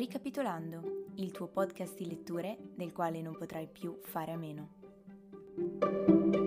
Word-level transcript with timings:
Ricapitolando, 0.00 1.08
il 1.16 1.30
tuo 1.30 1.48
podcast 1.48 1.94
di 1.94 2.08
letture 2.08 2.56
del 2.74 2.90
quale 2.90 3.20
non 3.20 3.36
potrai 3.36 3.68
più 3.70 3.98
fare 4.02 4.32
a 4.32 4.36
meno. 4.38 6.39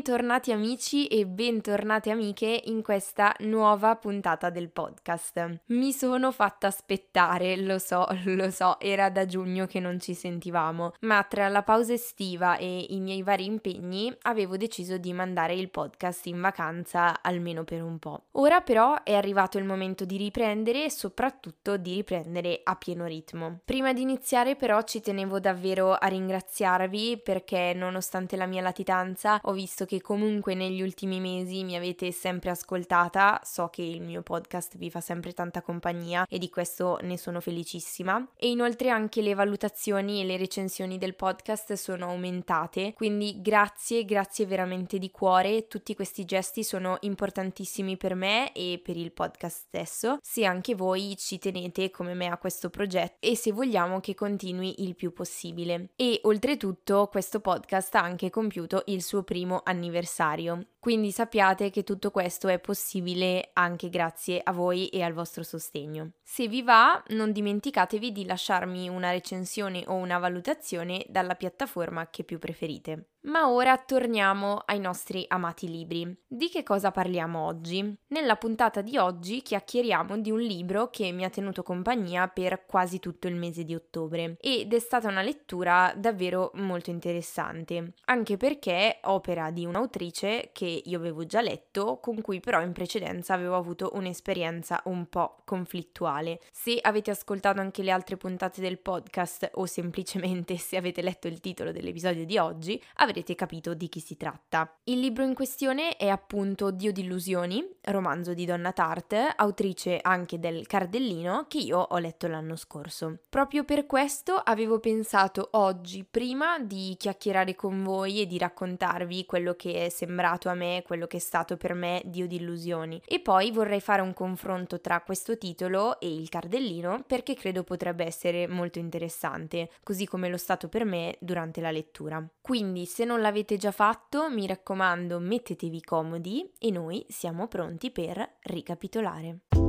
Bentornati 0.00 0.50
amici 0.50 1.08
e 1.08 1.26
bentornate 1.26 2.10
amiche 2.10 2.62
in 2.64 2.80
questa 2.80 3.36
nuova 3.40 3.96
puntata 3.96 4.48
del 4.48 4.70
podcast. 4.70 5.60
Mi 5.66 5.92
sono 5.92 6.32
fatta 6.32 6.68
aspettare, 6.68 7.58
lo 7.58 7.78
so, 7.78 8.06
lo 8.24 8.50
so, 8.50 8.80
era 8.80 9.10
da 9.10 9.26
giugno 9.26 9.66
che 9.66 9.78
non 9.78 10.00
ci 10.00 10.14
sentivamo, 10.14 10.94
ma 11.00 11.22
tra 11.24 11.48
la 11.48 11.62
pausa 11.62 11.92
estiva 11.92 12.56
e 12.56 12.86
i 12.88 12.98
miei 12.98 13.22
vari 13.22 13.44
impegni 13.44 14.10
avevo 14.22 14.56
deciso 14.56 14.96
di 14.96 15.12
mandare 15.12 15.52
il 15.52 15.68
podcast 15.68 16.24
in 16.28 16.40
vacanza 16.40 17.20
almeno 17.20 17.64
per 17.64 17.82
un 17.82 17.98
po'. 17.98 18.22
Ora 18.32 18.62
però 18.62 19.02
è 19.02 19.14
arrivato 19.14 19.58
il 19.58 19.64
momento 19.64 20.06
di 20.06 20.16
riprendere 20.16 20.84
e 20.84 20.90
soprattutto 20.90 21.76
di 21.76 21.92
riprendere 21.96 22.60
a 22.64 22.74
pieno 22.74 23.04
ritmo. 23.04 23.60
Prima 23.66 23.92
di 23.92 24.00
iniziare 24.00 24.56
però 24.56 24.80
ci 24.80 25.02
tenevo 25.02 25.38
davvero 25.40 25.92
a 25.92 26.06
ringraziarvi 26.06 27.20
perché 27.22 27.74
nonostante 27.76 28.36
la 28.36 28.46
mia 28.46 28.62
latitanza 28.62 29.38
ho 29.42 29.52
visto 29.52 29.88
che 29.90 30.00
comunque 30.00 30.54
negli 30.54 30.82
ultimi 30.82 31.18
mesi 31.18 31.64
mi 31.64 31.74
avete 31.74 32.12
sempre 32.12 32.50
ascoltata, 32.50 33.40
so 33.42 33.70
che 33.70 33.82
il 33.82 34.02
mio 34.02 34.22
podcast 34.22 34.76
vi 34.76 34.88
fa 34.88 35.00
sempre 35.00 35.32
tanta 35.32 35.62
compagnia 35.62 36.24
e 36.28 36.38
di 36.38 36.48
questo 36.48 37.00
ne 37.02 37.18
sono 37.18 37.40
felicissima. 37.40 38.24
E 38.36 38.50
inoltre 38.50 38.90
anche 38.90 39.20
le 39.20 39.34
valutazioni 39.34 40.20
e 40.20 40.24
le 40.24 40.36
recensioni 40.36 40.96
del 40.96 41.16
podcast 41.16 41.72
sono 41.72 42.06
aumentate, 42.06 42.92
quindi 42.92 43.40
grazie, 43.40 44.04
grazie 44.04 44.46
veramente 44.46 44.96
di 45.00 45.10
cuore, 45.10 45.66
tutti 45.66 45.96
questi 45.96 46.24
gesti 46.24 46.62
sono 46.62 46.98
importantissimi 47.00 47.96
per 47.96 48.14
me 48.14 48.52
e 48.52 48.80
per 48.80 48.96
il 48.96 49.10
podcast 49.10 49.64
stesso, 49.66 50.18
se 50.22 50.44
anche 50.44 50.76
voi 50.76 51.16
ci 51.16 51.40
tenete 51.40 51.90
come 51.90 52.14
me 52.14 52.28
a 52.28 52.38
questo 52.38 52.70
progetto 52.70 53.16
e 53.18 53.34
se 53.34 53.50
vogliamo 53.50 53.98
che 53.98 54.14
continui 54.14 54.84
il 54.84 54.94
più 54.94 55.12
possibile. 55.12 55.88
E 55.96 56.20
oltretutto 56.22 57.08
questo 57.10 57.40
podcast 57.40 57.92
ha 57.96 58.02
anche 58.02 58.30
compiuto 58.30 58.84
il 58.86 59.02
suo 59.02 59.24
primo 59.24 59.56
anniversario 59.64 59.78
anniversario. 59.80 60.66
Quindi 60.80 61.12
sappiate 61.12 61.68
che 61.68 61.84
tutto 61.84 62.10
questo 62.10 62.48
è 62.48 62.58
possibile 62.58 63.50
anche 63.52 63.90
grazie 63.90 64.40
a 64.42 64.50
voi 64.52 64.88
e 64.88 65.02
al 65.02 65.12
vostro 65.12 65.42
sostegno. 65.42 66.12
Se 66.22 66.48
vi 66.48 66.62
va, 66.62 67.02
non 67.08 67.32
dimenticatevi 67.32 68.10
di 68.12 68.24
lasciarmi 68.24 68.88
una 68.88 69.10
recensione 69.10 69.84
o 69.88 69.94
una 69.94 70.16
valutazione 70.16 71.04
dalla 71.08 71.34
piattaforma 71.34 72.08
che 72.08 72.24
più 72.24 72.38
preferite. 72.38 73.10
Ma 73.22 73.50
ora 73.50 73.76
torniamo 73.76 74.62
ai 74.64 74.80
nostri 74.80 75.26
amati 75.28 75.68
libri. 75.68 76.16
Di 76.26 76.48
che 76.48 76.62
cosa 76.62 76.90
parliamo 76.90 77.44
oggi? 77.44 77.94
Nella 78.08 78.36
puntata 78.36 78.80
di 78.80 78.96
oggi 78.96 79.42
chiacchieriamo 79.42 80.18
di 80.18 80.30
un 80.30 80.40
libro 80.40 80.88
che 80.88 81.12
mi 81.12 81.24
ha 81.24 81.28
tenuto 81.28 81.62
compagnia 81.62 82.28
per 82.28 82.64
quasi 82.64 82.98
tutto 82.98 83.28
il 83.28 83.34
mese 83.34 83.64
di 83.64 83.74
ottobre 83.74 84.36
ed 84.40 84.72
è 84.72 84.78
stata 84.78 85.08
una 85.08 85.20
lettura 85.20 85.92
davvero 85.94 86.50
molto 86.54 86.88
interessante, 86.88 87.92
anche 88.06 88.38
perché 88.38 89.00
opera 89.02 89.50
di 89.50 89.66
un'autrice 89.66 90.48
che 90.54 90.69
io 90.70 90.98
avevo 90.98 91.26
già 91.26 91.40
letto, 91.40 91.98
con 92.00 92.20
cui 92.20 92.40
però 92.40 92.60
in 92.62 92.72
precedenza 92.72 93.34
avevo 93.34 93.56
avuto 93.56 93.90
un'esperienza 93.94 94.80
un 94.84 95.06
po' 95.08 95.42
conflittuale. 95.44 96.40
Se 96.52 96.78
avete 96.80 97.10
ascoltato 97.10 97.60
anche 97.60 97.82
le 97.82 97.90
altre 97.90 98.16
puntate 98.16 98.60
del 98.60 98.78
podcast 98.78 99.50
o 99.54 99.66
semplicemente 99.66 100.56
se 100.56 100.76
avete 100.76 101.02
letto 101.02 101.28
il 101.28 101.40
titolo 101.40 101.72
dell'episodio 101.72 102.24
di 102.24 102.38
oggi, 102.38 102.82
avrete 102.96 103.34
capito 103.34 103.74
di 103.74 103.88
chi 103.88 104.00
si 104.00 104.16
tratta. 104.16 104.72
Il 104.84 105.00
libro 105.00 105.24
in 105.24 105.34
questione 105.34 105.96
è 105.96 106.08
appunto 106.08 106.70
Dio 106.70 106.92
d'illusioni, 106.92 107.66
romanzo 107.82 108.34
di 108.34 108.44
Donna 108.44 108.72
Tart, 108.72 109.14
autrice 109.36 109.98
anche 110.00 110.38
del 110.38 110.66
Cardellino, 110.66 111.46
che 111.48 111.58
io 111.58 111.78
ho 111.78 111.98
letto 111.98 112.26
l'anno 112.26 112.56
scorso. 112.56 113.18
Proprio 113.28 113.64
per 113.64 113.86
questo 113.86 114.34
avevo 114.34 114.78
pensato 114.80 115.48
oggi, 115.52 116.04
prima 116.08 116.58
di 116.58 116.94
chiacchierare 116.98 117.54
con 117.54 117.82
voi 117.82 118.20
e 118.20 118.26
di 118.26 118.38
raccontarvi 118.38 119.26
quello 119.26 119.54
che 119.54 119.86
è 119.86 119.88
sembrato 119.88 120.48
a 120.48 120.54
me, 120.54 120.59
quello 120.84 121.06
che 121.06 121.16
è 121.16 121.20
stato 121.20 121.56
per 121.56 121.74
me 121.74 122.02
Dio 122.04 122.26
di 122.26 122.36
illusioni. 122.36 123.00
E 123.06 123.20
poi 123.20 123.50
vorrei 123.50 123.80
fare 123.80 124.02
un 124.02 124.14
confronto 124.14 124.80
tra 124.80 125.00
questo 125.00 125.38
titolo 125.38 125.98
e 126.00 126.12
il 126.12 126.28
cardellino 126.28 127.04
perché 127.06 127.34
credo 127.34 127.64
potrebbe 127.64 128.04
essere 128.04 128.46
molto 128.46 128.78
interessante, 128.78 129.70
così 129.82 130.06
come 130.06 130.28
lo 130.28 130.36
stato 130.36 130.68
per 130.68 130.84
me 130.84 131.16
durante 131.20 131.60
la 131.60 131.70
lettura. 131.70 132.26
Quindi, 132.40 132.86
se 132.86 133.04
non 133.04 133.20
l'avete 133.20 133.56
già 133.56 133.72
fatto, 133.72 134.30
mi 134.30 134.46
raccomando, 134.46 135.18
mettetevi 135.18 135.82
comodi 135.82 136.50
e 136.58 136.70
noi 136.70 137.04
siamo 137.08 137.48
pronti 137.48 137.90
per 137.90 138.36
ricapitolare. 138.42 139.59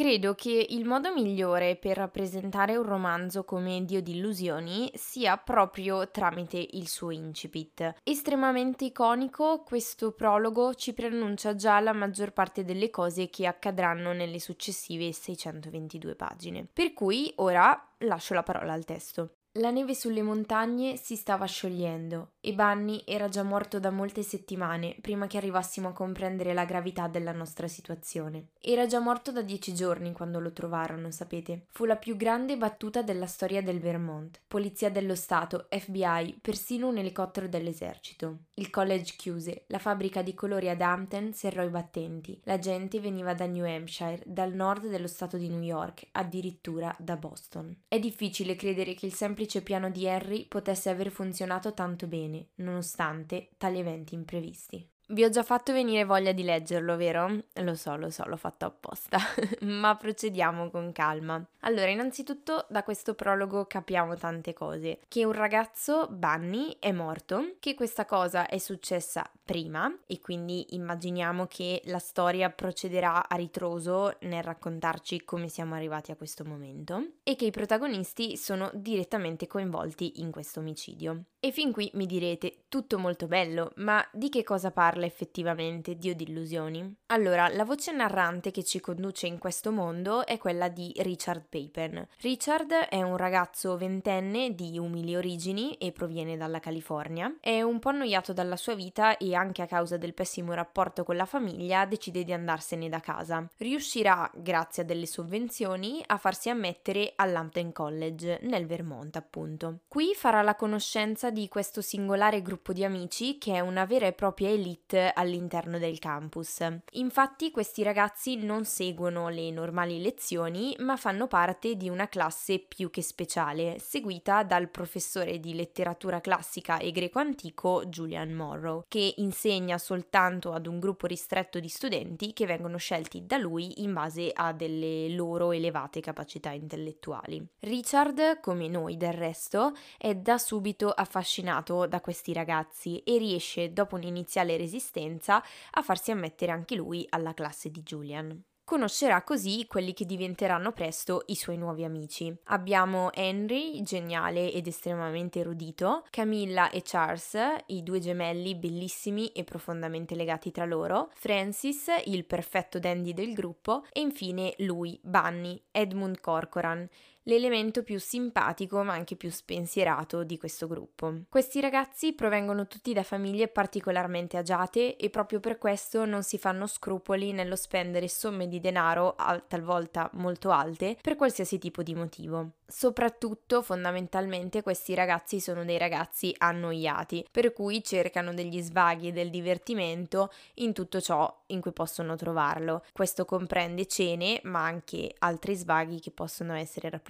Credo 0.00 0.34
che 0.34 0.66
il 0.70 0.86
modo 0.86 1.12
migliore 1.12 1.76
per 1.76 1.98
rappresentare 1.98 2.74
un 2.74 2.84
romanzo 2.84 3.44
come 3.44 3.84
Dio 3.84 4.00
di 4.00 4.16
illusioni 4.16 4.90
sia 4.94 5.36
proprio 5.36 6.10
tramite 6.10 6.56
il 6.56 6.88
suo 6.88 7.10
incipit. 7.10 7.96
Estremamente 8.02 8.86
iconico, 8.86 9.62
questo 9.62 10.12
prologo 10.12 10.72
ci 10.72 10.94
preannuncia 10.94 11.54
già 11.54 11.78
la 11.80 11.92
maggior 11.92 12.32
parte 12.32 12.64
delle 12.64 12.88
cose 12.88 13.28
che 13.28 13.46
accadranno 13.46 14.14
nelle 14.14 14.40
successive 14.40 15.12
622 15.12 16.14
pagine. 16.14 16.66
Per 16.72 16.94
cui 16.94 17.30
ora 17.36 17.78
lascio 17.98 18.32
la 18.32 18.42
parola 18.42 18.72
al 18.72 18.86
testo. 18.86 19.34
La 19.54 19.72
neve 19.72 19.96
sulle 19.96 20.22
montagne 20.22 20.96
si 20.96 21.16
stava 21.16 21.44
sciogliendo 21.44 22.34
e 22.40 22.52
Bunny 22.54 23.02
era 23.06 23.28
già 23.28 23.42
morto 23.42 23.78
da 23.78 23.90
molte 23.90 24.22
settimane 24.22 24.96
prima 25.00 25.26
che 25.26 25.36
arrivassimo 25.36 25.88
a 25.88 25.92
comprendere 25.92 26.54
la 26.54 26.64
gravità 26.64 27.06
della 27.08 27.32
nostra 27.32 27.68
situazione. 27.68 28.48
Era 28.60 28.86
già 28.86 28.98
morto 28.98 29.30
da 29.32 29.42
dieci 29.42 29.74
giorni 29.74 30.12
quando 30.12 30.40
lo 30.40 30.52
trovarono, 30.52 31.10
sapete. 31.10 31.66
Fu 31.68 31.84
la 31.84 31.96
più 31.96 32.16
grande 32.16 32.56
battuta 32.56 33.02
della 33.02 33.26
storia 33.26 33.62
del 33.62 33.80
Vermont. 33.80 34.40
Polizia 34.46 34.90
dello 34.90 35.14
Stato, 35.14 35.66
FBI, 35.70 36.38
persino 36.40 36.88
un 36.88 36.98
elicottero 36.98 37.48
dell'esercito. 37.48 38.38
Il 38.54 38.70
college 38.70 39.14
chiuse, 39.16 39.64
la 39.68 39.78
fabbrica 39.78 40.22
di 40.22 40.34
colori 40.34 40.68
ad 40.68 40.80
Hampton 40.80 41.32
serrò 41.32 41.62
i 41.62 41.68
battenti. 41.70 42.40
La 42.44 42.58
gente 42.58 43.00
veniva 43.00 43.34
da 43.34 43.46
New 43.46 43.64
Hampshire, 43.64 44.22
dal 44.26 44.52
nord 44.52 44.88
dello 44.88 45.06
stato 45.06 45.36
di 45.36 45.48
New 45.48 45.62
York, 45.62 46.08
addirittura 46.12 46.94
da 46.98 47.16
Boston. 47.16 47.74
È 47.88 47.98
difficile 47.98 48.56
credere 48.56 48.94
che 48.94 49.06
il 49.06 49.14
semplice 49.14 49.62
piano 49.62 49.90
di 49.90 50.08
Harry 50.08 50.46
potesse 50.46 50.90
aver 50.90 51.10
funzionato 51.10 51.72
tanto 51.74 52.06
bene, 52.06 52.29
nonostante 52.56 53.50
tali 53.56 53.78
eventi 53.78 54.14
imprevisti. 54.14 54.86
Vi 55.10 55.24
ho 55.24 55.28
già 55.28 55.42
fatto 55.42 55.72
venire 55.72 56.04
voglia 56.04 56.30
di 56.30 56.44
leggerlo, 56.44 56.96
vero? 56.96 57.42
Lo 57.54 57.74
so, 57.74 57.96
lo 57.96 58.10
so, 58.10 58.24
l'ho 58.28 58.36
fatto 58.36 58.64
apposta, 58.64 59.18
ma 59.62 59.96
procediamo 59.96 60.70
con 60.70 60.92
calma. 60.92 61.44
Allora, 61.62 61.88
innanzitutto 61.88 62.64
da 62.68 62.84
questo 62.84 63.14
prologo 63.14 63.66
capiamo 63.66 64.14
tante 64.14 64.52
cose. 64.52 65.00
Che 65.08 65.24
un 65.24 65.32
ragazzo, 65.32 66.06
Bunny, 66.08 66.76
è 66.78 66.92
morto, 66.92 67.56
che 67.58 67.74
questa 67.74 68.04
cosa 68.04 68.46
è 68.46 68.58
successa 68.58 69.28
prima 69.44 69.92
e 70.06 70.20
quindi 70.20 70.76
immaginiamo 70.76 71.46
che 71.46 71.82
la 71.86 71.98
storia 71.98 72.48
procederà 72.50 73.28
a 73.28 73.34
ritroso 73.34 74.16
nel 74.20 74.44
raccontarci 74.44 75.24
come 75.24 75.48
siamo 75.48 75.74
arrivati 75.74 76.12
a 76.12 76.16
questo 76.16 76.44
momento 76.44 77.14
e 77.24 77.34
che 77.34 77.46
i 77.46 77.50
protagonisti 77.50 78.36
sono 78.36 78.70
direttamente 78.74 79.48
coinvolti 79.48 80.20
in 80.20 80.30
questo 80.30 80.60
omicidio. 80.60 81.24
E 81.40 81.50
fin 81.50 81.72
qui 81.72 81.90
mi 81.94 82.06
direte, 82.06 82.64
tutto 82.68 82.98
molto 82.98 83.26
bello, 83.26 83.72
ma 83.76 84.06
di 84.12 84.28
che 84.28 84.44
cosa 84.44 84.70
parla 84.70 84.99
effettivamente 85.06 85.96
Dio 85.96 86.14
di 86.14 86.24
illusioni? 86.24 86.94
Allora, 87.06 87.48
la 87.48 87.64
voce 87.64 87.92
narrante 87.92 88.50
che 88.50 88.62
ci 88.62 88.80
conduce 88.80 89.26
in 89.26 89.38
questo 89.38 89.72
mondo 89.72 90.26
è 90.26 90.38
quella 90.38 90.68
di 90.68 90.92
Richard 90.98 91.46
Papen. 91.48 92.06
Richard 92.20 92.72
è 92.72 93.02
un 93.02 93.16
ragazzo 93.16 93.76
ventenne 93.76 94.54
di 94.54 94.78
umili 94.78 95.16
origini 95.16 95.74
e 95.74 95.92
proviene 95.92 96.36
dalla 96.36 96.60
California. 96.60 97.36
È 97.40 97.62
un 97.62 97.78
po' 97.78 97.88
annoiato 97.88 98.32
dalla 98.32 98.56
sua 98.56 98.74
vita 98.74 99.16
e 99.16 99.34
anche 99.34 99.62
a 99.62 99.66
causa 99.66 99.96
del 99.96 100.14
pessimo 100.14 100.52
rapporto 100.52 101.04
con 101.04 101.16
la 101.16 101.26
famiglia 101.26 101.84
decide 101.86 102.24
di 102.24 102.32
andarsene 102.32 102.88
da 102.88 103.00
casa. 103.00 103.48
Riuscirà, 103.56 104.30
grazie 104.34 104.82
a 104.82 104.86
delle 104.86 105.06
sovvenzioni, 105.06 106.02
a 106.06 106.16
farsi 106.16 106.48
ammettere 106.48 107.12
all'Hampton 107.16 107.72
College, 107.72 108.38
nel 108.42 108.66
Vermont 108.66 109.16
appunto. 109.16 109.80
Qui 109.88 110.14
farà 110.14 110.42
la 110.42 110.54
conoscenza 110.54 111.30
di 111.30 111.48
questo 111.48 111.80
singolare 111.80 112.42
gruppo 112.42 112.72
di 112.72 112.84
amici 112.84 113.38
che 113.38 113.54
è 113.54 113.60
una 113.60 113.84
vera 113.84 114.06
e 114.06 114.12
propria 114.12 114.48
elite 114.48 114.89
all'interno 114.96 115.78
del 115.78 115.98
campus. 115.98 116.64
Infatti 116.92 117.50
questi 117.50 117.82
ragazzi 117.82 118.36
non 118.36 118.64
seguono 118.64 119.28
le 119.28 119.50
normali 119.50 120.00
lezioni 120.00 120.74
ma 120.80 120.96
fanno 120.96 121.26
parte 121.26 121.76
di 121.76 121.88
una 121.88 122.08
classe 122.08 122.58
più 122.58 122.90
che 122.90 123.02
speciale, 123.02 123.78
seguita 123.78 124.42
dal 124.42 124.68
professore 124.68 125.38
di 125.38 125.54
letteratura 125.54 126.20
classica 126.20 126.78
e 126.78 126.90
greco 126.90 127.18
antico 127.18 127.84
Julian 127.86 128.32
Morrow, 128.32 128.84
che 128.88 129.14
insegna 129.18 129.78
soltanto 129.78 130.52
ad 130.52 130.66
un 130.66 130.78
gruppo 130.80 131.06
ristretto 131.06 131.60
di 131.60 131.68
studenti 131.68 132.32
che 132.32 132.46
vengono 132.46 132.76
scelti 132.76 133.26
da 133.26 133.36
lui 133.36 133.82
in 133.82 133.92
base 133.92 134.30
a 134.34 134.52
delle 134.52 135.08
loro 135.10 135.52
elevate 135.52 136.00
capacità 136.00 136.50
intellettuali. 136.50 137.46
Richard, 137.60 138.40
come 138.40 138.68
noi 138.68 138.96
del 138.96 139.12
resto, 139.12 139.72
è 139.98 140.14
da 140.14 140.38
subito 140.38 140.90
affascinato 140.90 141.86
da 141.86 142.00
questi 142.00 142.32
ragazzi 142.32 142.98
e 143.04 143.18
riesce, 143.18 143.72
dopo 143.72 143.96
un'iniziale 143.96 144.56
resistenza, 144.56 144.78
a 144.88 145.82
farsi 145.82 146.10
ammettere 146.10 146.52
anche 146.52 146.74
lui 146.74 147.06
alla 147.10 147.34
classe 147.34 147.70
di 147.70 147.82
Julian. 147.82 148.42
Conoscerà 148.70 149.24
così 149.24 149.66
quelli 149.66 149.92
che 149.92 150.06
diventeranno 150.06 150.70
presto 150.70 151.24
i 151.26 151.34
suoi 151.34 151.56
nuovi 151.56 151.82
amici. 151.82 152.32
Abbiamo 152.44 153.12
Henry, 153.12 153.82
geniale 153.82 154.52
ed 154.52 154.68
estremamente 154.68 155.40
erudito, 155.40 156.04
Camilla 156.08 156.70
e 156.70 156.82
Charles, 156.84 157.36
i 157.66 157.82
due 157.82 157.98
gemelli 157.98 158.54
bellissimi 158.54 159.32
e 159.32 159.42
profondamente 159.42 160.14
legati 160.14 160.52
tra 160.52 160.66
loro, 160.66 161.10
Francis, 161.14 161.86
il 162.04 162.24
perfetto 162.24 162.78
dandy 162.78 163.12
del 163.12 163.32
gruppo, 163.32 163.84
e 163.90 164.02
infine 164.02 164.54
lui, 164.58 164.96
Bunny, 165.02 165.60
Edmund 165.72 166.20
Corcoran, 166.20 166.88
l'elemento 167.24 167.82
più 167.82 167.98
simpatico 167.98 168.82
ma 168.82 168.94
anche 168.94 169.16
più 169.16 169.30
spensierato 169.30 170.24
di 170.24 170.38
questo 170.38 170.66
gruppo. 170.66 171.22
Questi 171.28 171.60
ragazzi 171.60 172.14
provengono 172.14 172.66
tutti 172.66 172.92
da 172.92 173.02
famiglie 173.02 173.48
particolarmente 173.48 174.36
agiate 174.36 174.96
e 174.96 175.10
proprio 175.10 175.40
per 175.40 175.58
questo 175.58 176.04
non 176.04 176.22
si 176.22 176.38
fanno 176.38 176.66
scrupoli 176.66 177.32
nello 177.32 177.56
spendere 177.56 178.08
somme 178.08 178.48
di 178.48 178.60
denaro, 178.60 179.16
talvolta 179.48 180.08
molto 180.14 180.50
alte, 180.50 180.96
per 181.00 181.16
qualsiasi 181.16 181.58
tipo 181.58 181.82
di 181.82 181.94
motivo. 181.94 182.52
Soprattutto, 182.70 183.62
fondamentalmente, 183.62 184.62
questi 184.62 184.94
ragazzi 184.94 185.40
sono 185.40 185.64
dei 185.64 185.76
ragazzi 185.76 186.32
annoiati, 186.38 187.26
per 187.28 187.52
cui 187.52 187.82
cercano 187.82 188.32
degli 188.32 188.60
svaghi 188.60 189.08
e 189.08 189.12
del 189.12 189.28
divertimento 189.28 190.30
in 190.54 190.72
tutto 190.72 191.00
ciò 191.00 191.42
in 191.46 191.60
cui 191.60 191.72
possono 191.72 192.14
trovarlo. 192.14 192.84
Questo 192.92 193.24
comprende 193.24 193.86
cene, 193.86 194.40
ma 194.44 194.62
anche 194.62 195.12
altri 195.18 195.56
svaghi 195.56 195.98
che 195.98 196.12
possono 196.12 196.54
essere 196.54 196.88
rappresentati 196.88 197.08